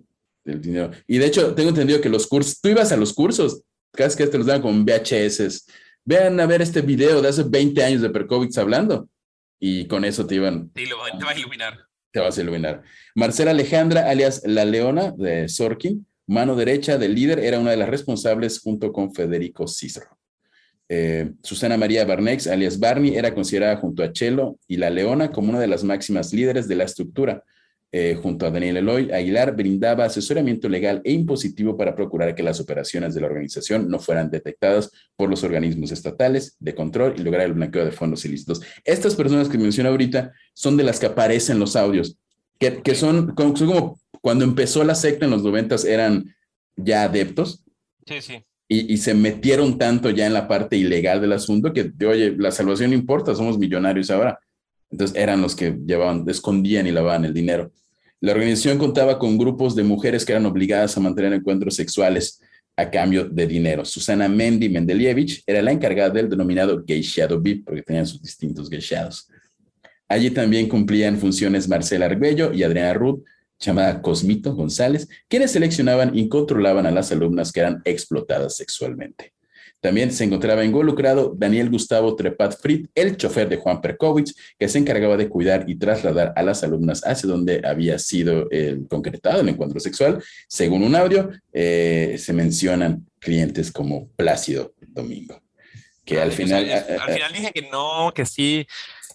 [0.45, 0.91] el dinero.
[1.07, 4.27] Y de hecho, tengo entendido que los cursos, tú ibas a los cursos, casi que
[4.27, 5.65] te los daban con VHS.
[6.06, 9.10] Vean a ver este video de hace 20 años de Perkovitz hablando.
[9.60, 11.80] Y con eso te iban, Y lo, te va a iluminar.
[12.12, 12.84] te vas a iluminar.
[13.16, 17.89] Marcela Alejandra, alias La Leona de Sorkin, mano derecha del líder, era una de las
[17.89, 20.18] responsables junto con Federico Cicero.
[20.88, 25.49] Eh, Susana María Barnex, alias Barney, era considerada junto a Chelo y La Leona como
[25.49, 27.43] una de las máximas líderes de la estructura.
[27.97, 32.59] Eh, junto a Daniel Eloy, Aguilar brindaba asesoramiento legal e impositivo para procurar que las
[32.59, 37.45] operaciones de la organización no fueran detectadas por los organismos estatales de control y lograr
[37.45, 38.61] el blanqueo de fondos ilícitos.
[38.83, 42.17] Estas personas que menciono ahorita son de las que aparecen en los audios,
[42.59, 46.25] que, que son, como- son como cuando empezó la secta en los noventas eran
[46.75, 47.63] ya adeptos
[48.05, 48.43] Sí, sí.
[48.67, 52.51] y, y se metieron tanto ya en la parte ilegal del asunto que, oye, la
[52.51, 54.37] salvación no importa, somos millonarios ahora.
[54.91, 57.71] Entonces eran los que llevaban, escondían y lavaban el dinero.
[58.26, 62.41] La organización contaba con grupos de mujeres que eran obligadas a mantener encuentros sexuales
[62.76, 63.86] a cambio de dinero.
[63.86, 69.30] Susana Mendy Mendelievich era la encargada del denominado geishado VIP, porque tenían sus distintos geishados.
[70.07, 73.23] Allí también cumplían funciones Marcela Arguello y Adriana Ruth,
[73.59, 79.34] llamada Cosmito González, quienes seleccionaban y controlaban a las alumnas que eran explotadas sexualmente.
[79.86, 84.79] También se encontraba involucrado Daniel Gustavo Trepat Frit, el chofer de Juan Perkovich, que se
[84.79, 88.49] encargaba de cuidar y trasladar a las alumnas hacia donde había sido
[88.89, 90.23] concretado el encuentro sexual.
[90.47, 95.39] Según un audio, eh, se mencionan clientes como Plácido Domingo,
[96.03, 96.67] que al final...
[96.67, 98.65] al final dije que no, que sí.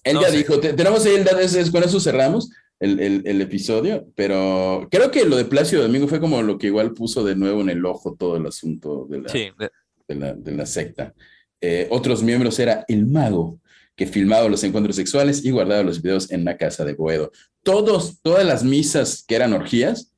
[0.05, 2.49] Él ya dijo, tenemos ahí el dato, con eso cerramos
[2.79, 7.25] el, episodio, pero creo que lo de Plácido Domingo fue como lo que igual puso
[7.25, 9.71] de nuevo en el ojo todo el asunto de la, de...
[10.15, 11.15] la, secta.
[11.61, 13.61] Eh, otros miembros era el mago,
[13.97, 17.33] que filmaba los encuentros sexuales y guardaba los videos en la casa de Boedo.
[17.63, 20.15] Todos, todas las misas que eran orgías,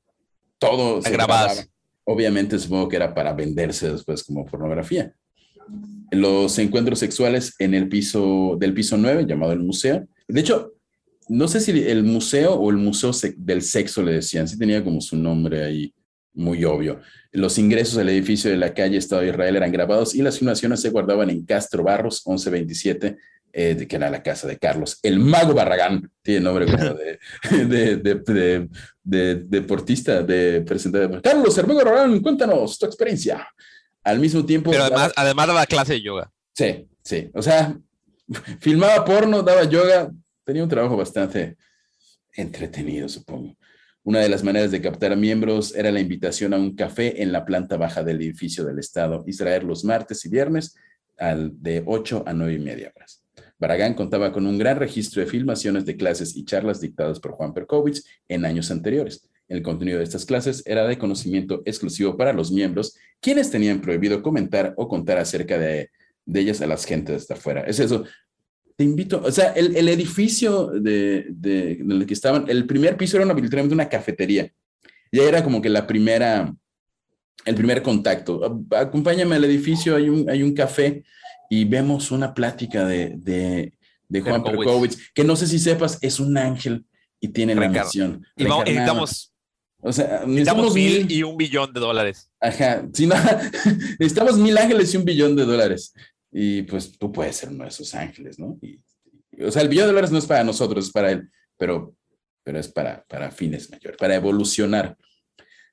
[0.59, 1.69] todo grabadas.
[2.05, 5.13] Obviamente supongo que era para venderse después como pornografía.
[6.11, 10.07] Los encuentros sexuales en el piso del piso 9, llamado el museo.
[10.29, 10.75] De hecho,
[11.29, 15.01] no sé si el museo o el museo del sexo le decían, sí tenía como
[15.01, 15.95] su nombre ahí
[16.35, 17.01] muy obvio.
[17.33, 20.81] Los ingresos al edificio de la calle Estado de Israel eran grabados y las filmaciones
[20.81, 23.17] se guardaban en Castro Barros 1127,
[23.53, 27.19] eh, que era la casa de Carlos, el mago Barragán, tiene nombre como de,
[29.05, 31.21] de, deportista, de presentador.
[31.21, 33.47] Carlos, el mago Barragán, cuéntanos tu experiencia.
[34.03, 34.71] Al mismo tiempo...
[34.71, 36.31] Pero además, además daba clase de yoga.
[36.55, 37.31] Sí, sí.
[37.35, 37.77] O sea,
[38.61, 40.11] filmaba porno, daba yoga,
[40.45, 41.57] tenía un trabajo bastante
[42.35, 43.57] entretenido, supongo.
[44.05, 47.45] Una de las maneras de captar miembros era la invitación a un café en la
[47.45, 50.75] planta baja del edificio del Estado, Israel los martes y viernes
[51.19, 53.23] al de 8 a 9 y media horas.
[53.61, 57.55] Baragán contaba con un gran registro de filmaciones de clases y charlas dictadas por Juan
[57.55, 59.31] Perkovich en años anteriores.
[59.47, 64.21] El contenido de estas clases era de conocimiento exclusivo para los miembros, quienes tenían prohibido
[64.21, 65.91] comentar o contar acerca de,
[66.27, 67.63] de ellas a las gentes de afuera.
[67.69, 68.05] Es eso,
[68.77, 73.17] te invito, o sea, el, el edificio de, de, el que estaban, el primer piso
[73.17, 74.51] era una, literalmente una cafetería.
[75.11, 76.55] Ya era como que la primera,
[77.45, 78.65] el primer contacto.
[78.71, 81.05] Acompáñame al edificio, hay un, hay un café
[81.51, 83.75] y vemos una plática de, de,
[84.09, 86.87] de Juan Perkovich, que no sé si sepas, es un ángel
[87.21, 88.27] y tiene la misión.
[88.37, 89.33] Y necesitamos,
[89.81, 92.31] o sea, necesitamos mil y un billón de dólares.
[92.41, 93.17] Ajá, si no,
[93.99, 95.93] necesitamos mil ángeles y un billón de dólares.
[96.33, 98.59] Y pues tú puedes ser uno de esos ángeles, ¿no?
[99.45, 101.29] O sea, el billón de dólares no es para nosotros, es para él,
[101.59, 101.95] pero,
[102.43, 104.97] pero es para, para fines mayores, para evolucionar.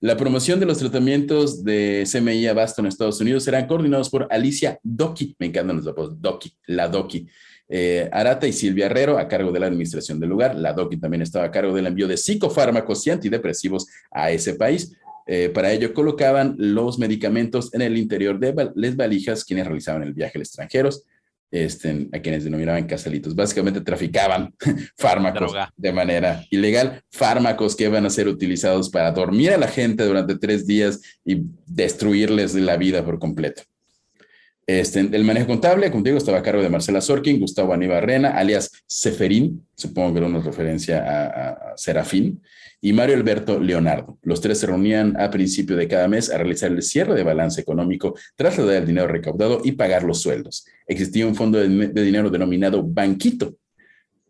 [0.02, 4.80] La promoción de los tratamientos de CMI Abasto en Estados Unidos serán coordinados por Alicia
[4.82, 7.28] Doki, me encantan los apodos, Doki, la Doki,
[7.68, 10.56] eh, Arata y Silvia Herrero a cargo de la administración del lugar.
[10.56, 14.98] La Doki también estaba a cargo del envío de psicofármacos y antidepresivos a ese país.
[15.32, 20.16] Eh, para ello colocaban los medicamentos en el interior de las valijas quienes realizaban el
[20.16, 20.90] viaje al extranjero,
[21.52, 23.36] este, a quienes denominaban casalitos.
[23.36, 24.52] Básicamente traficaban
[24.98, 30.04] fármacos de manera ilegal, fármacos que iban a ser utilizados para dormir a la gente
[30.04, 33.62] durante tres días y destruirles la vida por completo.
[34.66, 38.72] Este, el manejo contable, contigo, estaba a cargo de Marcela Sorkin, Gustavo Aníbal Rena, alias
[38.88, 42.42] Seferín, supongo que era una referencia a, a Serafín,
[42.82, 44.18] y Mario Alberto Leonardo.
[44.22, 47.60] Los tres se reunían a principio de cada mes a realizar el cierre de balance
[47.60, 50.66] económico, trasladar el dinero recaudado y pagar los sueldos.
[50.88, 53.56] Existía un fondo de, dinero denominado Banquito,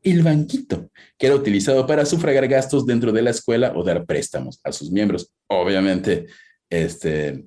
[0.02, 4.60] el banquito, que era utilizado para sufragar gastos dentro de la escuela o dar préstamos
[4.64, 5.34] a sus miembros.
[5.48, 6.28] Obviamente,
[6.70, 7.46] este,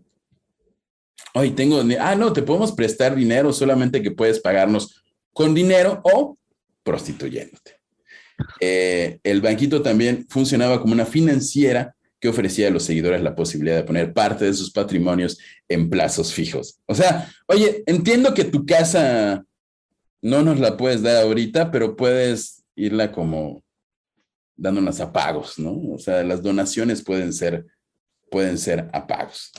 [1.35, 6.37] hoy tengo, ah, no, te podemos prestar dinero, solamente que puedes pagarnos con dinero o
[6.83, 7.82] prostituyéndote.
[8.61, 13.77] Eh, el banquito también funcionaba como una financiera que ofrecía a los seguidores la posibilidad
[13.77, 16.79] de poner parte de sus patrimonios en plazos fijos.
[16.87, 19.45] O sea, oye, entiendo que tu casa
[20.23, 23.65] no nos la puedes dar ahorita, pero puedes irla como
[24.57, 25.73] dándonos a pagos, ¿no?
[25.93, 27.67] O sea, las donaciones pueden ser,
[28.31, 29.51] pueden ser a pagos.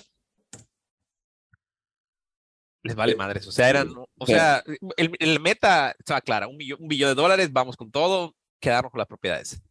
[2.81, 3.45] Les vale madres.
[3.45, 4.63] O sea, eran, o sea,
[4.95, 9.07] el, meta estaba clara, un un billón de dólares, vamos con todo, quedarnos con las
[9.07, 9.61] propiedades.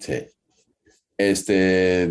[0.00, 0.14] Sí.
[1.18, 2.10] Este.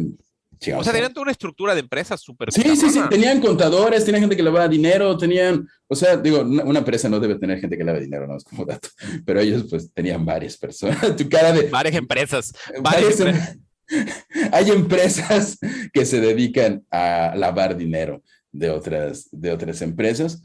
[0.76, 2.52] o sea, tenían toda una estructura de empresas súper.
[2.52, 3.00] Sí, sí, sí.
[3.10, 5.68] Tenían contadores, tenían gente que lavaba dinero, tenían.
[5.88, 8.66] O sea, digo, una, empresa no debe tener gente que lave dinero, no es como
[8.66, 8.90] dato.
[9.26, 11.16] Pero ellos, pues, tenían varias personas.
[11.18, 11.64] tu cara de.
[11.70, 12.54] Varias empresas.
[12.80, 13.64] Varias em-
[14.52, 15.58] Hay empresas
[15.92, 18.22] que se dedican a lavar dinero
[18.52, 20.44] de otras, de otras empresas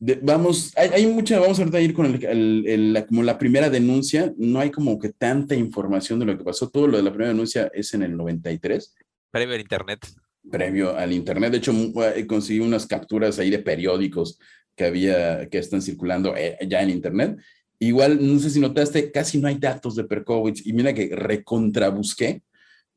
[0.00, 4.58] vamos, hay, hay, mucha, vamos a ir con el, la, como la primera denuncia, no
[4.58, 7.70] hay como que tanta información de lo que pasó, todo lo de la primera denuncia
[7.74, 8.94] es en el 93.
[9.30, 10.06] Previo al Internet.
[10.50, 11.72] Previo al Internet, de hecho
[12.16, 14.38] eh, conseguí unas capturas ahí de periódicos
[14.74, 17.36] que había, que están circulando eh, ya en Internet.
[17.78, 22.42] Igual, no sé si notaste, casi no hay datos de Perkowitz y mira que recontrabusqué,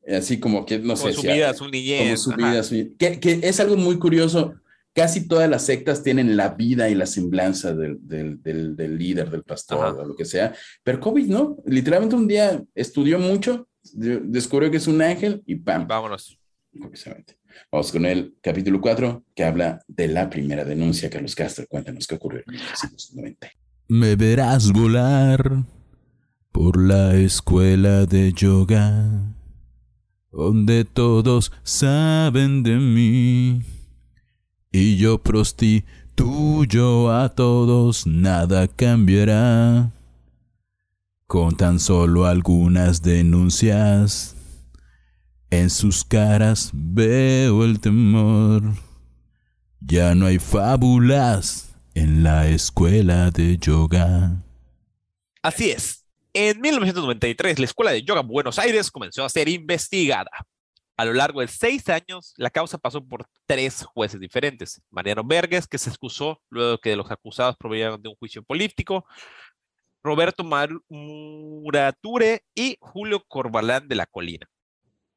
[0.08, 1.12] así como que, no sé.
[1.12, 1.98] Su vida, su niñez.
[1.98, 4.54] Como su vida, su, que, que es algo muy curioso
[4.94, 9.42] casi todas las sectas tienen la vida y la semblanza del, del, del, líder, del
[9.42, 10.54] pastor, o lo que sea.
[10.82, 15.86] Pero COVID no, literalmente un día estudió mucho, descubrió que es un ángel y ¡pam!
[15.86, 16.38] Vámonos.
[17.70, 21.10] Vamos con el capítulo 4, que habla de la primera denuncia.
[21.10, 23.50] Carlos Castro, cuéntanos qué ocurrió en 1990.
[23.88, 25.64] Me verás volar
[26.50, 29.34] por la escuela de yoga,
[30.32, 33.73] donde todos saben de mí.
[34.76, 39.92] Y yo prostituyo a todos, nada cambiará.
[41.28, 44.34] Con tan solo algunas denuncias,
[45.50, 48.64] en sus caras veo el temor.
[49.78, 54.42] Ya no hay fábulas en la escuela de yoga.
[55.40, 60.32] Así es, en 1993, la Escuela de Yoga Buenos Aires comenzó a ser investigada.
[60.96, 64.80] A lo largo de seis años, la causa pasó por tres jueces diferentes.
[64.90, 69.04] Mariano Verges, que se excusó luego que los acusados provenían de un juicio político.
[70.04, 70.44] Roberto
[70.88, 74.48] Murature y Julio Corbalán de la Colina.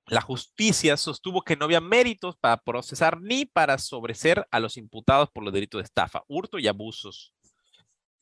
[0.07, 5.29] La justicia sostuvo que no había méritos para procesar ni para sobreser a los imputados
[5.29, 7.33] por los delitos de estafa, hurto y abusos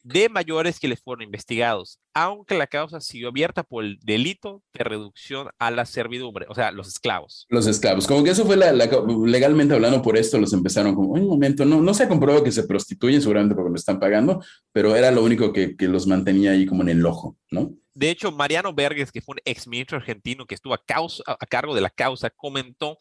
[0.05, 4.83] de mayores que les fueron investigados, aunque la causa siguió abierta por el delito de
[4.83, 7.47] reducción a la servidumbre, o sea, los esclavos.
[7.49, 11.65] Los esclavos, como que eso fue legalmente hablando por esto, los empezaron como, un momento,
[11.65, 15.09] no, no se ha comprobado que se prostituyen seguramente porque lo están pagando, pero era
[15.09, 17.73] lo único que, que los mantenía ahí como en el ojo, ¿no?
[17.95, 21.45] De hecho, Mariano Verges, que fue un ex ministro argentino que estuvo a, causa, a
[21.47, 22.99] cargo de la causa, comentó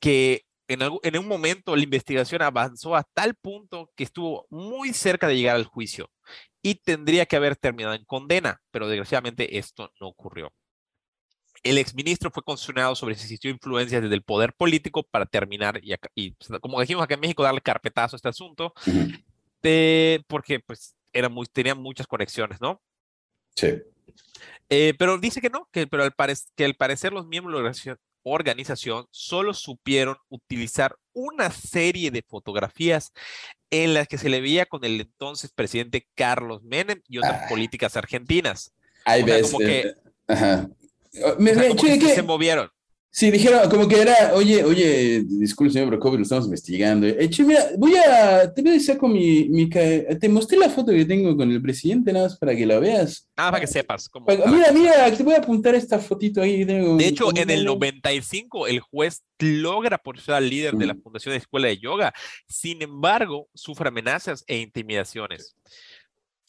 [0.00, 5.36] que en, un momento la investigación avanzó a tal punto que estuvo muy cerca de
[5.36, 6.10] llegar al juicio
[6.62, 10.52] y tendría que haber terminado en condena, pero desgraciadamente esto no ocurrió.
[11.62, 15.80] El exministro fue constitucionado sobre si existió influencia desde el poder político para terminar
[16.14, 18.72] y, pues, como dijimos acá en México, darle carpetazo a este asunto,
[20.28, 22.80] porque pues era muy, tenían muchas conexiones, ¿no?
[23.56, 23.82] Sí.
[24.68, 26.14] Eh, pero dice que no, que, pero al,
[26.54, 27.98] que al parecer los miembros de la organización
[29.10, 33.12] solo supieron utilizar una serie de fotografías
[33.70, 37.46] en las que se le veía con el entonces presidente Carlos Menem y otras ah.
[37.48, 38.72] políticas argentinas.
[39.04, 39.56] Hay veces.
[39.56, 39.94] que,
[40.26, 40.68] ajá.
[42.14, 42.70] se movieron.
[43.12, 47.08] Sí, dijeron como que era, oye, oye, disculpe, señor Brocovi, lo estamos investigando.
[47.08, 50.92] Eh, che, mira, voy a, te voy a saco mi, mi, te mostré la foto
[50.92, 53.28] que tengo con el presidente, nada más para que la veas.
[53.36, 54.08] Ah, para que sepas.
[54.08, 56.62] Cómo, mira, mira, te voy a apuntar esta fotito ahí.
[56.64, 61.38] de hecho, en el 95, el juez logra por ser líder de la Fundación de
[61.38, 62.14] Escuela de Yoga.
[62.46, 65.56] Sin embargo, sufre amenazas e intimidaciones.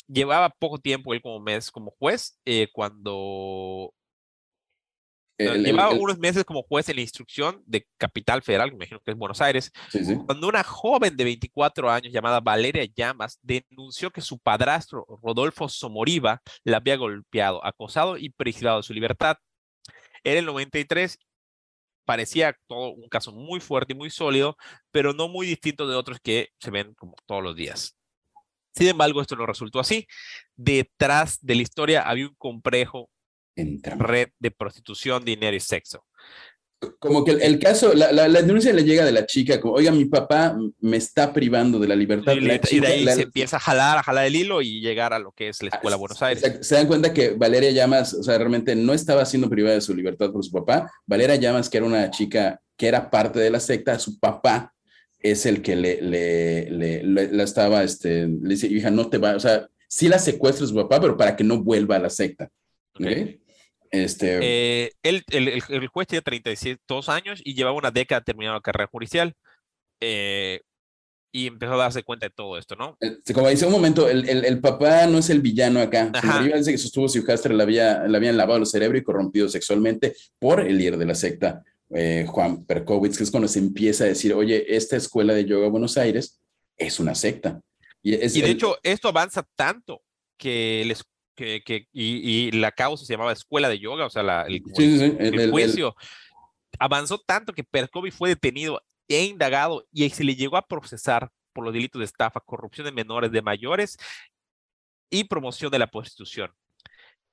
[0.08, 3.94] Llevaba poco tiempo él como mes como juez eh, cuando
[5.58, 9.18] Llevaba unos meses como juez en la instrucción de Capital Federal, me imagino que es
[9.18, 9.72] Buenos Aires,
[10.26, 16.42] cuando una joven de 24 años llamada Valeria Llamas denunció que su padrastro, Rodolfo Somoriva,
[16.64, 19.38] la había golpeado, acosado y privado de su libertad.
[20.24, 21.18] Era el 93
[22.06, 24.58] parecía todo un caso muy fuerte y muy sólido,
[24.92, 27.96] pero no muy distinto de otros que se ven como todos los días.
[28.76, 30.08] Sin embargo, esto no resultó así.
[30.56, 33.10] Detrás de la historia había un complejo
[33.56, 36.06] red de prostitución, dinero y sexo.
[36.98, 40.06] Como que el, caso, la, la, denuncia le llega de la chica, como, oiga, mi
[40.06, 42.34] papá me está privando de la libertad.
[42.34, 45.32] Y, de ahí se empieza a jalar, a jalar el hilo y llegar a lo
[45.32, 46.60] que es la Escuela Buenos Aires.
[46.62, 49.94] Se, dan cuenta que Valeria Llamas, o sea, realmente no estaba siendo privada de su
[49.94, 50.92] libertad por su papá.
[51.06, 54.74] Valeria Llamas, que era una chica que era parte de la secta, su papá
[55.20, 59.36] es el que le, le, le, la estaba, este, le dice, hija, no te va,
[59.36, 62.50] o sea, sí la secuestra su papá, pero para que no vuelva a la secta.
[62.96, 63.41] Okay.
[63.92, 64.40] Este...
[64.42, 68.90] Eh, él, el, el, juez tiene 32 años y llevaba una década terminando la carrera
[68.92, 69.36] judicial.
[70.00, 70.62] Eh,
[71.34, 72.98] y empezó a darse cuenta de todo esto, ¿no?
[73.00, 76.12] Este, como dice un momento, el, el, el papá no es el villano acá.
[76.56, 80.16] Dice que sostuvo si Castro le, había, le habían lavado el cerebro y corrompido sexualmente
[80.40, 81.64] por el líder de la secta,
[81.94, 85.70] eh, Juan Perkowitz, que es cuando se empieza a decir, oye, esta escuela de yoga
[85.70, 86.42] Buenos Aires
[86.78, 87.62] es una secta.
[88.04, 90.02] Y, y de hecho, esto avanza tanto
[90.38, 91.04] que les
[91.42, 95.96] que, y, la causa se llamaba Escuela de Yoga, o sea, el, juicio
[96.80, 101.66] avanzó tanto que Perkovi fue detenido e indagado y se le llegó a procesar por
[101.66, 103.98] los delitos de estafa, corrupción de menores, de mayores
[105.10, 106.52] y promoción de la prostitución.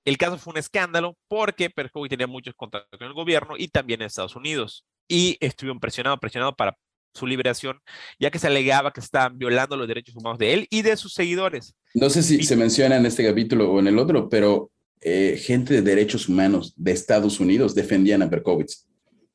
[0.04, 4.00] El caso fue un escándalo porque Perkovi tenía muchos contactos con el gobierno y también
[4.00, 4.84] en Estados Unidos.
[5.06, 6.76] Y estuvieron presionado, presionado para
[7.18, 7.80] su liberación,
[8.18, 11.12] ya que se alegaba que estaban violando los derechos humanos de él y de sus
[11.12, 11.74] seguidores.
[11.94, 15.74] No sé si se menciona en este capítulo o en el otro, pero eh, gente
[15.74, 18.86] de derechos humanos de Estados Unidos defendían a Berkowitz.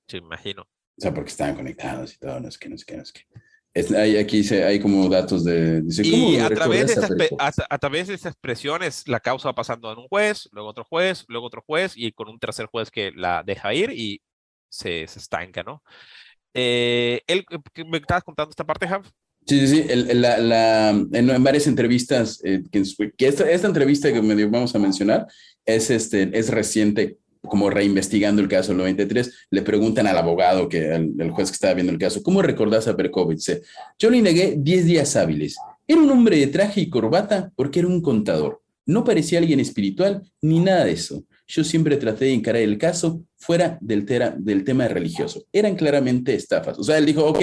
[0.07, 0.63] Sí, imagino.
[0.63, 3.11] O sea, porque estaban conectados y todo, no es que, no es que, no es
[3.11, 3.21] que.
[3.73, 5.81] Es- hay, aquí dice, hay como datos de...
[5.81, 7.09] Dice, ¿cómo Y a través, de esas,
[7.39, 10.83] a, a través de esas presiones, la causa va pasando en un juez, luego otro
[10.83, 14.21] juez, luego otro juez, y con un tercer juez que la deja ir y
[14.69, 15.81] se, se estanca, ¿no?
[16.53, 19.03] Eh, él, ¿qué ¿Me estabas contando esta parte, Jav?
[19.45, 19.85] Sí, sí, sí.
[19.89, 22.83] el- la, la- en, en varias entrevistas, eh, que,
[23.17, 25.27] que esta, esta entrevista que medio vamos a mencionar
[25.65, 29.47] es, este, es reciente, como reinvestigando el caso del 93.
[29.49, 32.87] Le preguntan al abogado, que al, el juez que estaba viendo el caso, ¿cómo recordás
[32.87, 33.39] a Perkovic?
[33.99, 35.57] Yo le negué 10 días hábiles.
[35.85, 38.61] Era un hombre de traje y corbata porque era un contador.
[38.85, 41.25] No parecía alguien espiritual ni nada de eso.
[41.53, 44.05] Yo siempre traté de encarar el caso fuera del,
[44.65, 45.45] tema religioso.
[45.51, 46.79] Eran claramente estafas.
[46.79, 47.41] O sea, él dijo, ok,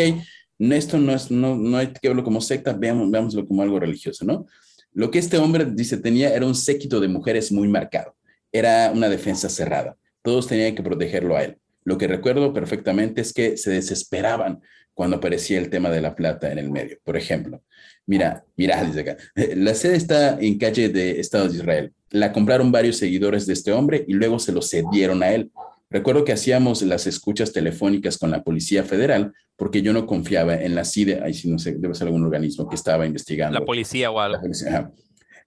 [0.58, 4.24] esto no, es, no, no hay que verlo como secta, veamos, veámoslo como algo religioso,
[4.24, 4.46] ¿no?
[4.90, 8.16] Lo que este hombre dice tenía era un séquito de mujeres muy marcado.
[8.50, 9.96] Era una defensa cerrada.
[10.22, 11.59] Todos tenían que protegerlo a él.
[11.84, 14.60] Lo que recuerdo perfectamente es que se desesperaban
[14.94, 16.98] cuando aparecía el tema de la plata en el medio.
[17.04, 17.62] Por ejemplo,
[18.06, 19.16] mira, mira, dice acá,
[19.56, 21.92] la sede está en calle de Estado de Israel.
[22.10, 25.50] La compraron varios seguidores de este hombre y luego se lo cedieron a él.
[25.88, 30.74] Recuerdo que hacíamos las escuchas telefónicas con la Policía Federal porque yo no confiaba en
[30.74, 33.58] la CIDE, ahí sí no sé, debe ser algún organismo que estaba investigando.
[33.58, 34.40] La policía o La algo.
[34.40, 34.90] policía.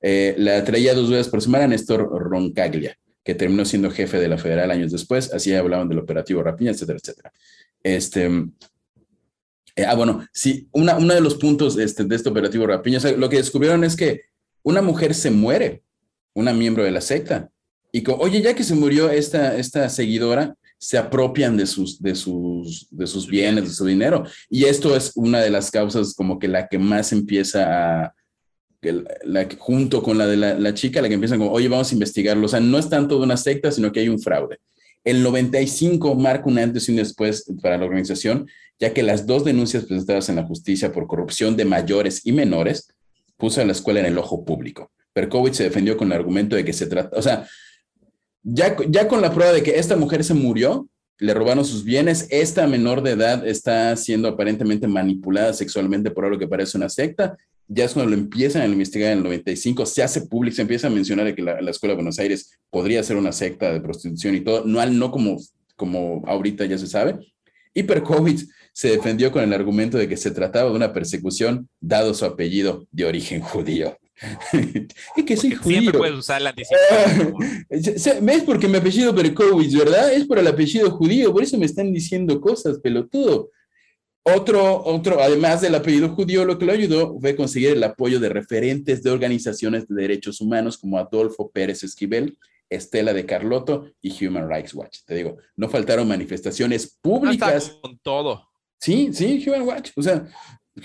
[0.02, 4.38] Eh, la traía dos veces por semana Néstor Roncaglia, que terminó siendo jefe de la
[4.38, 7.32] federal años después, así hablaban del operativo Rapiña, etcétera, etcétera.
[7.82, 8.26] Este,
[9.76, 13.02] eh, ah, bueno, sí, una, uno de los puntos este, de este operativo Rapiña, o
[13.02, 14.22] sea, lo que descubrieron es que
[14.62, 15.84] una mujer se muere,
[16.34, 17.50] una miembro de la secta,
[17.92, 22.14] y co- oye, ya que se murió esta, esta seguidora, se apropian de sus, de,
[22.14, 24.26] sus, de sus bienes, de su dinero.
[24.50, 28.16] Y esto es una de las causas como que la que más empieza a,
[29.58, 32.46] junto con la de la, chica, la que empiezan como, oye, vamos a investigarlo.
[32.46, 34.60] O sea, no es tanto de una secta, sino que hay un fraude.
[35.04, 38.48] El 95 marca un antes y un después para la organización,
[38.80, 42.90] ya que las dos denuncias presentadas en la justicia por corrupción de mayores y menores
[43.38, 44.92] puso a la escuela en el ojo público.
[45.14, 47.48] Perkovic se defendió con el argumento de que se trata, o sea,
[48.42, 52.28] ya, ya con la prueba de que esta mujer se murió, le robaron sus bienes,
[52.32, 57.38] esta menor de edad está siendo aparentemente manipulada sexualmente por algo que parece una secta,
[57.74, 60.88] ya es cuando lo empiezan a investigar en el 95, se hace público, se empieza
[60.88, 64.36] a mencionar que la, la Escuela de Buenos Aires podría ser una secta de prostitución
[64.36, 65.38] y todo, no, no como,
[65.76, 67.20] como ahorita ya se sabe.
[67.74, 72.14] Y Perkovic se defendió con el argumento de que se trataba de una persecución dado
[72.14, 73.98] su apellido de origen judío.
[74.54, 75.80] es que soy Porque judío.
[75.82, 76.42] Siempre puedes usar.
[77.72, 80.14] Se- se- ¿Ves porque mi apellido Perkovic, verdad?
[80.14, 83.50] Es por el apellido judío, por eso me están diciendo cosas, pelotudo.
[84.26, 88.30] Otro, otro, además del apellido judío, lo que lo ayudó fue conseguir el apoyo de
[88.30, 92.38] referentes de organizaciones de derechos humanos como Adolfo Pérez Esquivel,
[92.70, 95.00] Estela de Carlotto y Human Rights Watch.
[95.06, 97.78] Te digo, no faltaron manifestaciones públicas.
[97.82, 98.48] con todo.
[98.80, 99.92] Sí, sí, Human Watch.
[99.98, 100.26] O sea,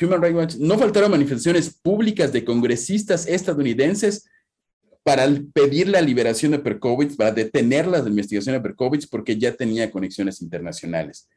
[0.01, 0.55] Human Rights Watch.
[0.57, 4.29] No faltaron manifestaciones públicas de congresistas estadounidenses
[5.05, 9.91] para pedir la liberación de Perkovic, para detener la investigación de Perkovic, porque ya tenía
[9.91, 11.29] conexiones internacionales.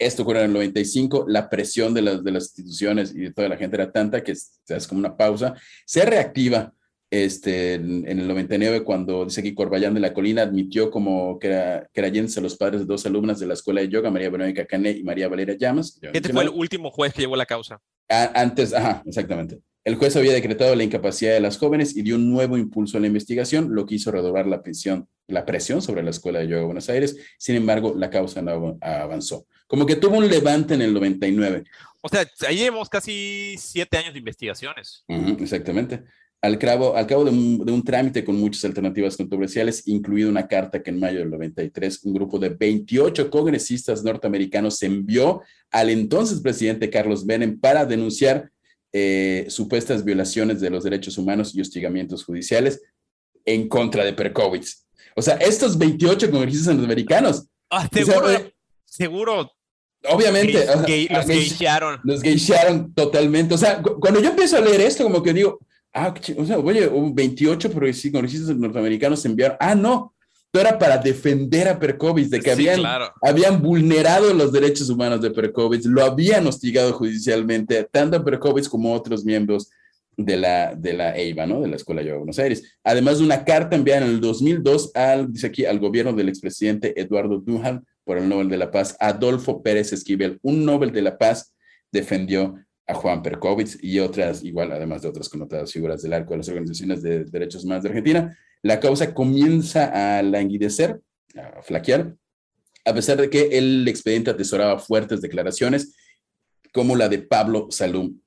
[0.00, 3.48] Esto ocurrió en el 95, la presión de las, de las instituciones y de toda
[3.48, 5.54] la gente era tanta que es, es como una pausa.
[5.84, 6.72] Se reactiva
[7.10, 11.48] este, en, en el 99 cuando dice que Corbayán de la Colina admitió como que
[11.48, 14.92] era a los padres de dos alumnas de la escuela de yoga, María Verónica Cané
[14.92, 15.98] y María Valeria Llamas.
[16.00, 17.80] Este fue el último juez que llevó la causa.
[18.08, 19.58] A- Antes, ajá, exactamente.
[19.84, 23.00] El juez había decretado la incapacidad de las jóvenes y dio un nuevo impulso a
[23.00, 26.60] la investigación, lo que hizo redoblar la presión, la presión sobre la Escuela de Yoga
[26.60, 27.16] de Buenos Aires.
[27.38, 29.46] Sin embargo, la causa no av- avanzó.
[29.70, 31.62] Como que tuvo un levante en el 99.
[32.02, 35.04] O sea, ahí llevamos casi siete años de investigaciones.
[35.06, 36.02] Exactamente.
[36.42, 40.48] Al cabo, al cabo de, un, de un trámite con muchas alternativas controversiales, incluida una
[40.48, 46.40] carta que en mayo del 93 un grupo de 28 congresistas norteamericanos envió al entonces
[46.40, 48.50] presidente Carlos Menem para denunciar
[48.92, 52.82] eh, supuestas violaciones de los derechos humanos y hostigamientos judiciales
[53.44, 54.66] en contra de Perkovic.
[55.14, 58.52] O sea, estos 28 congresistas norteamericanos, Ah, seguro, eh,
[58.84, 59.52] seguro
[60.08, 62.00] obviamente, gay- o sea, gay- los geisharon.
[62.04, 63.54] los geisharon totalmente.
[63.54, 65.58] O sea, cu- cuando yo empiezo a leer esto, como que digo,
[65.92, 70.14] ah, o sea, oye, un 28 progresistas congresistas norteamericanos enviaron, ah, no,
[70.52, 73.12] esto era para defender a Perkovic, de que Sí, habían, claro.
[73.22, 78.92] habían vulnerado los derechos humanos de Perkovic, lo habían hostigado judicialmente, tanto a Perkovic como
[78.92, 79.70] a otros miembros
[80.16, 81.60] de la, de la EIVA, ¿no?
[81.60, 82.76] De la Escuela de Buenos Aires.
[82.84, 87.00] Además de una carta enviada en el 2002 al, dice aquí, al gobierno del expresidente
[87.00, 91.18] Eduardo Duhan por el Nobel de la Paz, Adolfo Pérez Esquivel, un Nobel de la
[91.18, 91.54] Paz,
[91.92, 96.38] defendió a Juan Perkovic y otras, igual, además de otras connotadas figuras del arco de
[96.38, 98.36] las organizaciones de derechos humanos de Argentina.
[98.62, 101.00] La causa comienza a languidecer,
[101.36, 102.14] a flaquear,
[102.84, 105.94] a pesar de que el expediente atesoraba fuertes declaraciones
[106.72, 108.18] como la de Pablo Salum.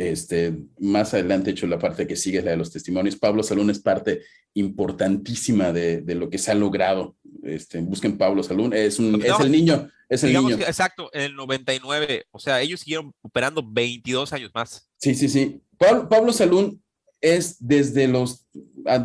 [0.00, 3.16] Este, más adelante, hecho, la parte que sigue es la de los testimonios.
[3.16, 4.22] Pablo Salún es parte
[4.54, 7.16] importantísima de, de lo que se ha logrado.
[7.42, 10.56] Este, busquen Pablo Salún, es, un, es el niño, es el niño.
[10.56, 14.88] que- exacto, en el 99, o sea, ellos siguieron operando 22 años más.
[14.96, 15.60] Sí, sí, sí.
[15.76, 16.82] Pablo, Pablo Salún
[17.20, 18.46] es desde los,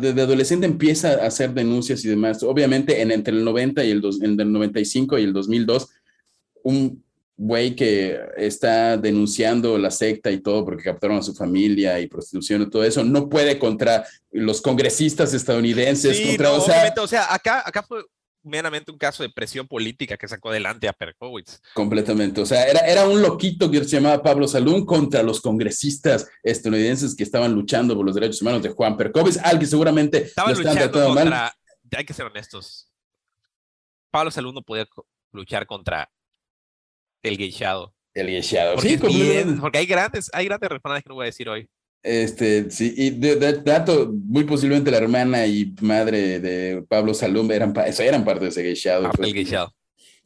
[0.00, 2.42] desde adolescente empieza a hacer denuncias y demás.
[2.42, 5.88] Obviamente en, entre el 90 y el, dos, en el 95 y el 2002,
[6.62, 7.04] un
[7.36, 12.62] güey que está denunciando la secta y todo porque captaron a su familia y prostitución
[12.62, 17.06] y todo eso, no puede contra los congresistas estadounidenses, Sí, contra, no, o sea, o
[17.06, 18.04] sea, acá, acá fue
[18.42, 21.60] meramente un caso de presión política que sacó adelante a Perkowitz.
[21.74, 22.40] Completamente.
[22.40, 27.14] O sea, era, era un loquito que se llamaba Pablo Salún contra los congresistas estadounidenses
[27.14, 30.54] que estaban luchando por los derechos humanos de Juan Percovitz, al que seguramente Estaba lo
[30.54, 31.24] están luchando tratando mal.
[31.24, 32.88] contra, hay que ser honestos,
[34.10, 34.86] Pablo Salud no podía
[35.32, 36.08] luchar contra
[37.28, 37.92] el geishado.
[38.14, 38.74] El guichado.
[38.76, 41.68] Porque, Sí, bien- porque hay grandes, hay grandes personajes que no voy a decir hoy.
[42.02, 47.50] Este, sí, y de, de- dato, muy posiblemente la hermana y madre de Pablo Salum
[47.50, 49.06] eran, eran parte de ese guichado.
[49.06, 49.74] Ah, el geishado.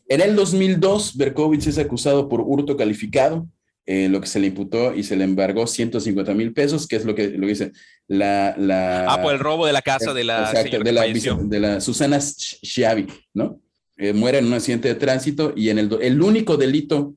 [0.09, 3.47] En el 2002, Berkovich es acusado por hurto calificado,
[3.87, 7.05] eh, lo que se le imputó y se le embargó 150 mil pesos, que es
[7.05, 7.73] lo que, lo dice
[8.07, 8.55] la...
[8.59, 11.81] la Ah, por el robo de la casa de la Exacto, de la, de la
[11.81, 13.61] Susana Schiavi, ¿no?
[14.03, 17.15] Eh, muere en un accidente de tránsito y en el, el único delito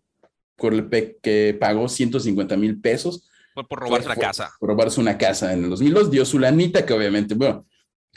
[0.58, 0.90] por el
[1.22, 4.52] que pagó 150 mil pesos Por, por robarse fue- fue casa.
[4.60, 7.66] Por robarse una casa en el 2002, dio su lanita, que obviamente, bueno,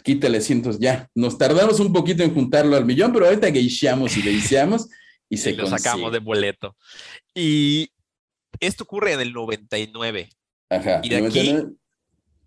[0.02, 1.08] quítale cientos ya.
[1.14, 4.88] Nos tardamos un poquito en juntarlo al millón, pero ahorita guicheamos y guicheamos
[5.28, 6.76] y se y lo sacamos de boleto.
[7.34, 7.90] Y
[8.58, 10.28] esto ocurre en el 99.
[10.70, 11.00] Ajá.
[11.04, 11.26] y de ¿no?
[11.28, 11.72] aquí- Entonces,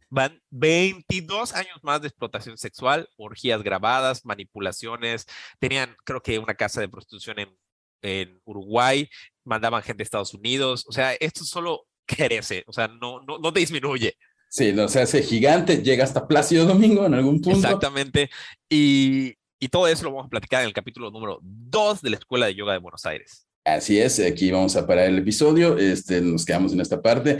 [0.09, 5.25] Van 22 años más de explotación sexual, orgías grabadas, manipulaciones.
[5.59, 7.57] Tenían, creo que, una casa de prostitución en,
[8.01, 9.09] en Uruguay,
[9.43, 10.85] mandaban gente a Estados Unidos.
[10.87, 14.15] O sea, esto solo crece, o sea, no, no, no disminuye.
[14.49, 17.59] Sí, no, se hace gigante, llega hasta Plácido Domingo en algún punto.
[17.59, 18.31] Exactamente.
[18.67, 22.17] Y, y todo eso lo vamos a platicar en el capítulo número 2 de la
[22.17, 23.45] Escuela de Yoga de Buenos Aires.
[23.65, 27.39] Así es, aquí vamos a parar el episodio, este, nos quedamos en esta parte,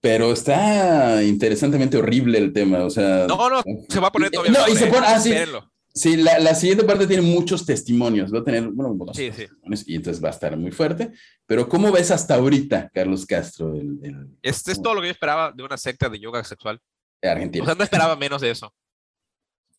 [0.00, 3.26] pero está interesantemente horrible el tema, o sea...
[3.26, 4.58] No, no, se va a poner Y- todavía.
[4.60, 4.90] no, y se ¿eh?
[4.92, 6.16] pone- ah, sí.
[6.16, 9.46] La, la siguiente parte tiene muchos testimonios, va a tener, bueno, Sí, sí.
[9.86, 11.10] y entonces va a estar muy fuerte,
[11.44, 15.12] pero ¿cómo ves hasta ahorita, Carlos Castro, el, el- Este es todo lo que yo
[15.12, 16.80] esperaba de una secta de yoga sexual.
[17.20, 17.64] argentino?
[17.64, 18.72] O sea, no esperaba menos de eso.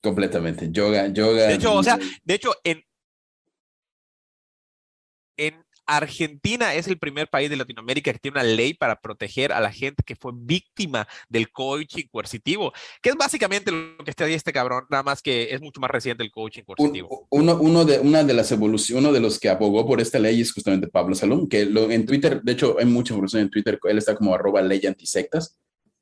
[0.01, 1.47] completamente, yoga, yoga.
[1.47, 2.83] De hecho, o sea, de hecho, en,
[5.37, 5.65] en
[5.97, 9.71] Argentina es el primer país de Latinoamérica que tiene una ley para proteger a la
[9.71, 12.71] gente que fue víctima del coaching coercitivo,
[13.01, 15.91] que es básicamente lo que está ahí este cabrón, nada más que es mucho más
[15.91, 17.27] reciente el coaching coercitivo.
[17.29, 20.41] uno, uno de, una de las evoluciones, uno de los que abogó por esta ley
[20.41, 23.79] es justamente Pablo Salum, que lo, en Twitter, de hecho, hay mucha información en Twitter,
[23.83, 25.57] él está como arroba ley antisectas,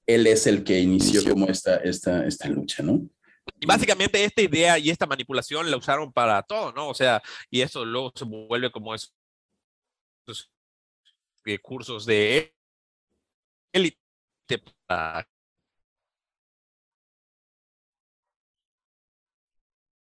[0.06, 3.02] él es el que inició como esta, esta, esta lucha, ¿no?
[3.60, 6.90] Y básicamente esta idea y esta manipulación la usaron para todo, ¿no?
[6.90, 9.14] O sea, y eso luego se vuelve como esos
[11.46, 12.54] eh, cursos de
[13.72, 13.98] élite
[14.86, 15.28] para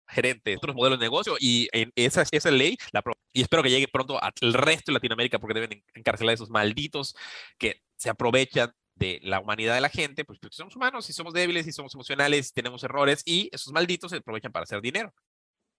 [0.07, 3.01] gerentes, otros modelos de negocio y en esa, esa ley, la,
[3.31, 6.49] y espero que llegue pronto al resto de Latinoamérica porque deben en- encarcelar a esos
[6.51, 7.15] malditos
[7.57, 11.33] que se aprovechan de la humanidad de la gente, pues porque somos humanos y somos
[11.33, 15.11] débiles y somos emocionales y tenemos errores y esos malditos se aprovechan para hacer dinero.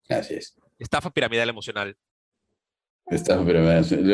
[0.08, 0.56] Así es.
[0.78, 1.96] Estafa piramidal emocional.
[3.06, 3.62] Esta, pero,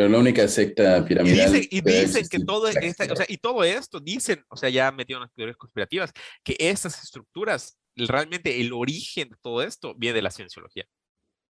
[0.09, 1.53] la única secta Y piramidal.
[1.53, 4.57] dicen, y que debe dicen que todo, esta- o sea, y todo esto, dicen, o
[4.57, 6.13] sea, ya metido en las teorías conspirativas,
[6.43, 10.87] que estas estructuras, realmente el origen de todo esto viene de la cienciología.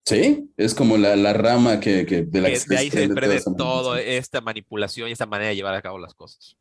[0.07, 3.41] Sí, es como la, la rama que, que de la Que de ahí se desprende
[3.57, 6.57] toda esta manipulación y esta manera de llevar a cabo las cosas.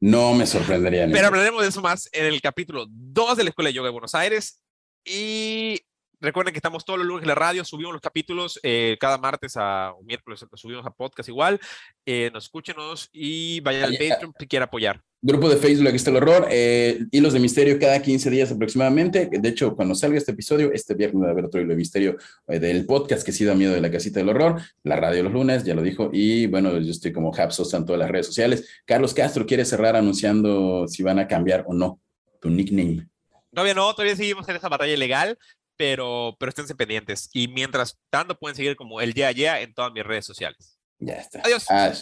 [0.00, 1.08] No me sorprendería.
[1.10, 3.92] Pero hablaremos de eso más en el capítulo 2 de la Escuela de Yoga de
[3.92, 4.60] Buenos Aires.
[5.02, 5.80] Y
[6.20, 9.56] recuerden que estamos todos los lunes en la radio, subimos los capítulos eh, cada martes
[9.56, 11.60] a, o miércoles, los subimos a podcast igual.
[12.04, 15.02] Eh, nos escúchenos y vayan al Patreon si quieren apoyar.
[15.22, 16.46] Grupo de Facebook, aquí está el horror.
[16.50, 19.28] eh, hilos de misterio cada 15 días aproximadamente.
[19.32, 22.16] De hecho, cuando salga este episodio, este viernes va a haber otro hilo de misterio
[22.46, 24.60] eh, del podcast que sí da miedo de la casita del horror.
[24.84, 26.10] La radio los lunes, ya lo dijo.
[26.12, 28.68] Y bueno, yo estoy como Hapsos en todas las redes sociales.
[28.84, 31.98] Carlos Castro quiere cerrar anunciando si van a cambiar o no
[32.40, 33.08] tu nickname.
[33.52, 35.38] Todavía no, todavía seguimos en esa batalla legal,
[35.76, 37.30] pero, pero esténse pendientes.
[37.32, 40.78] Y mientras tanto, pueden seguir como el día a día en todas mis redes sociales.
[40.98, 41.42] Ya está.
[41.44, 41.66] Adiós.
[41.70, 41.92] Ah,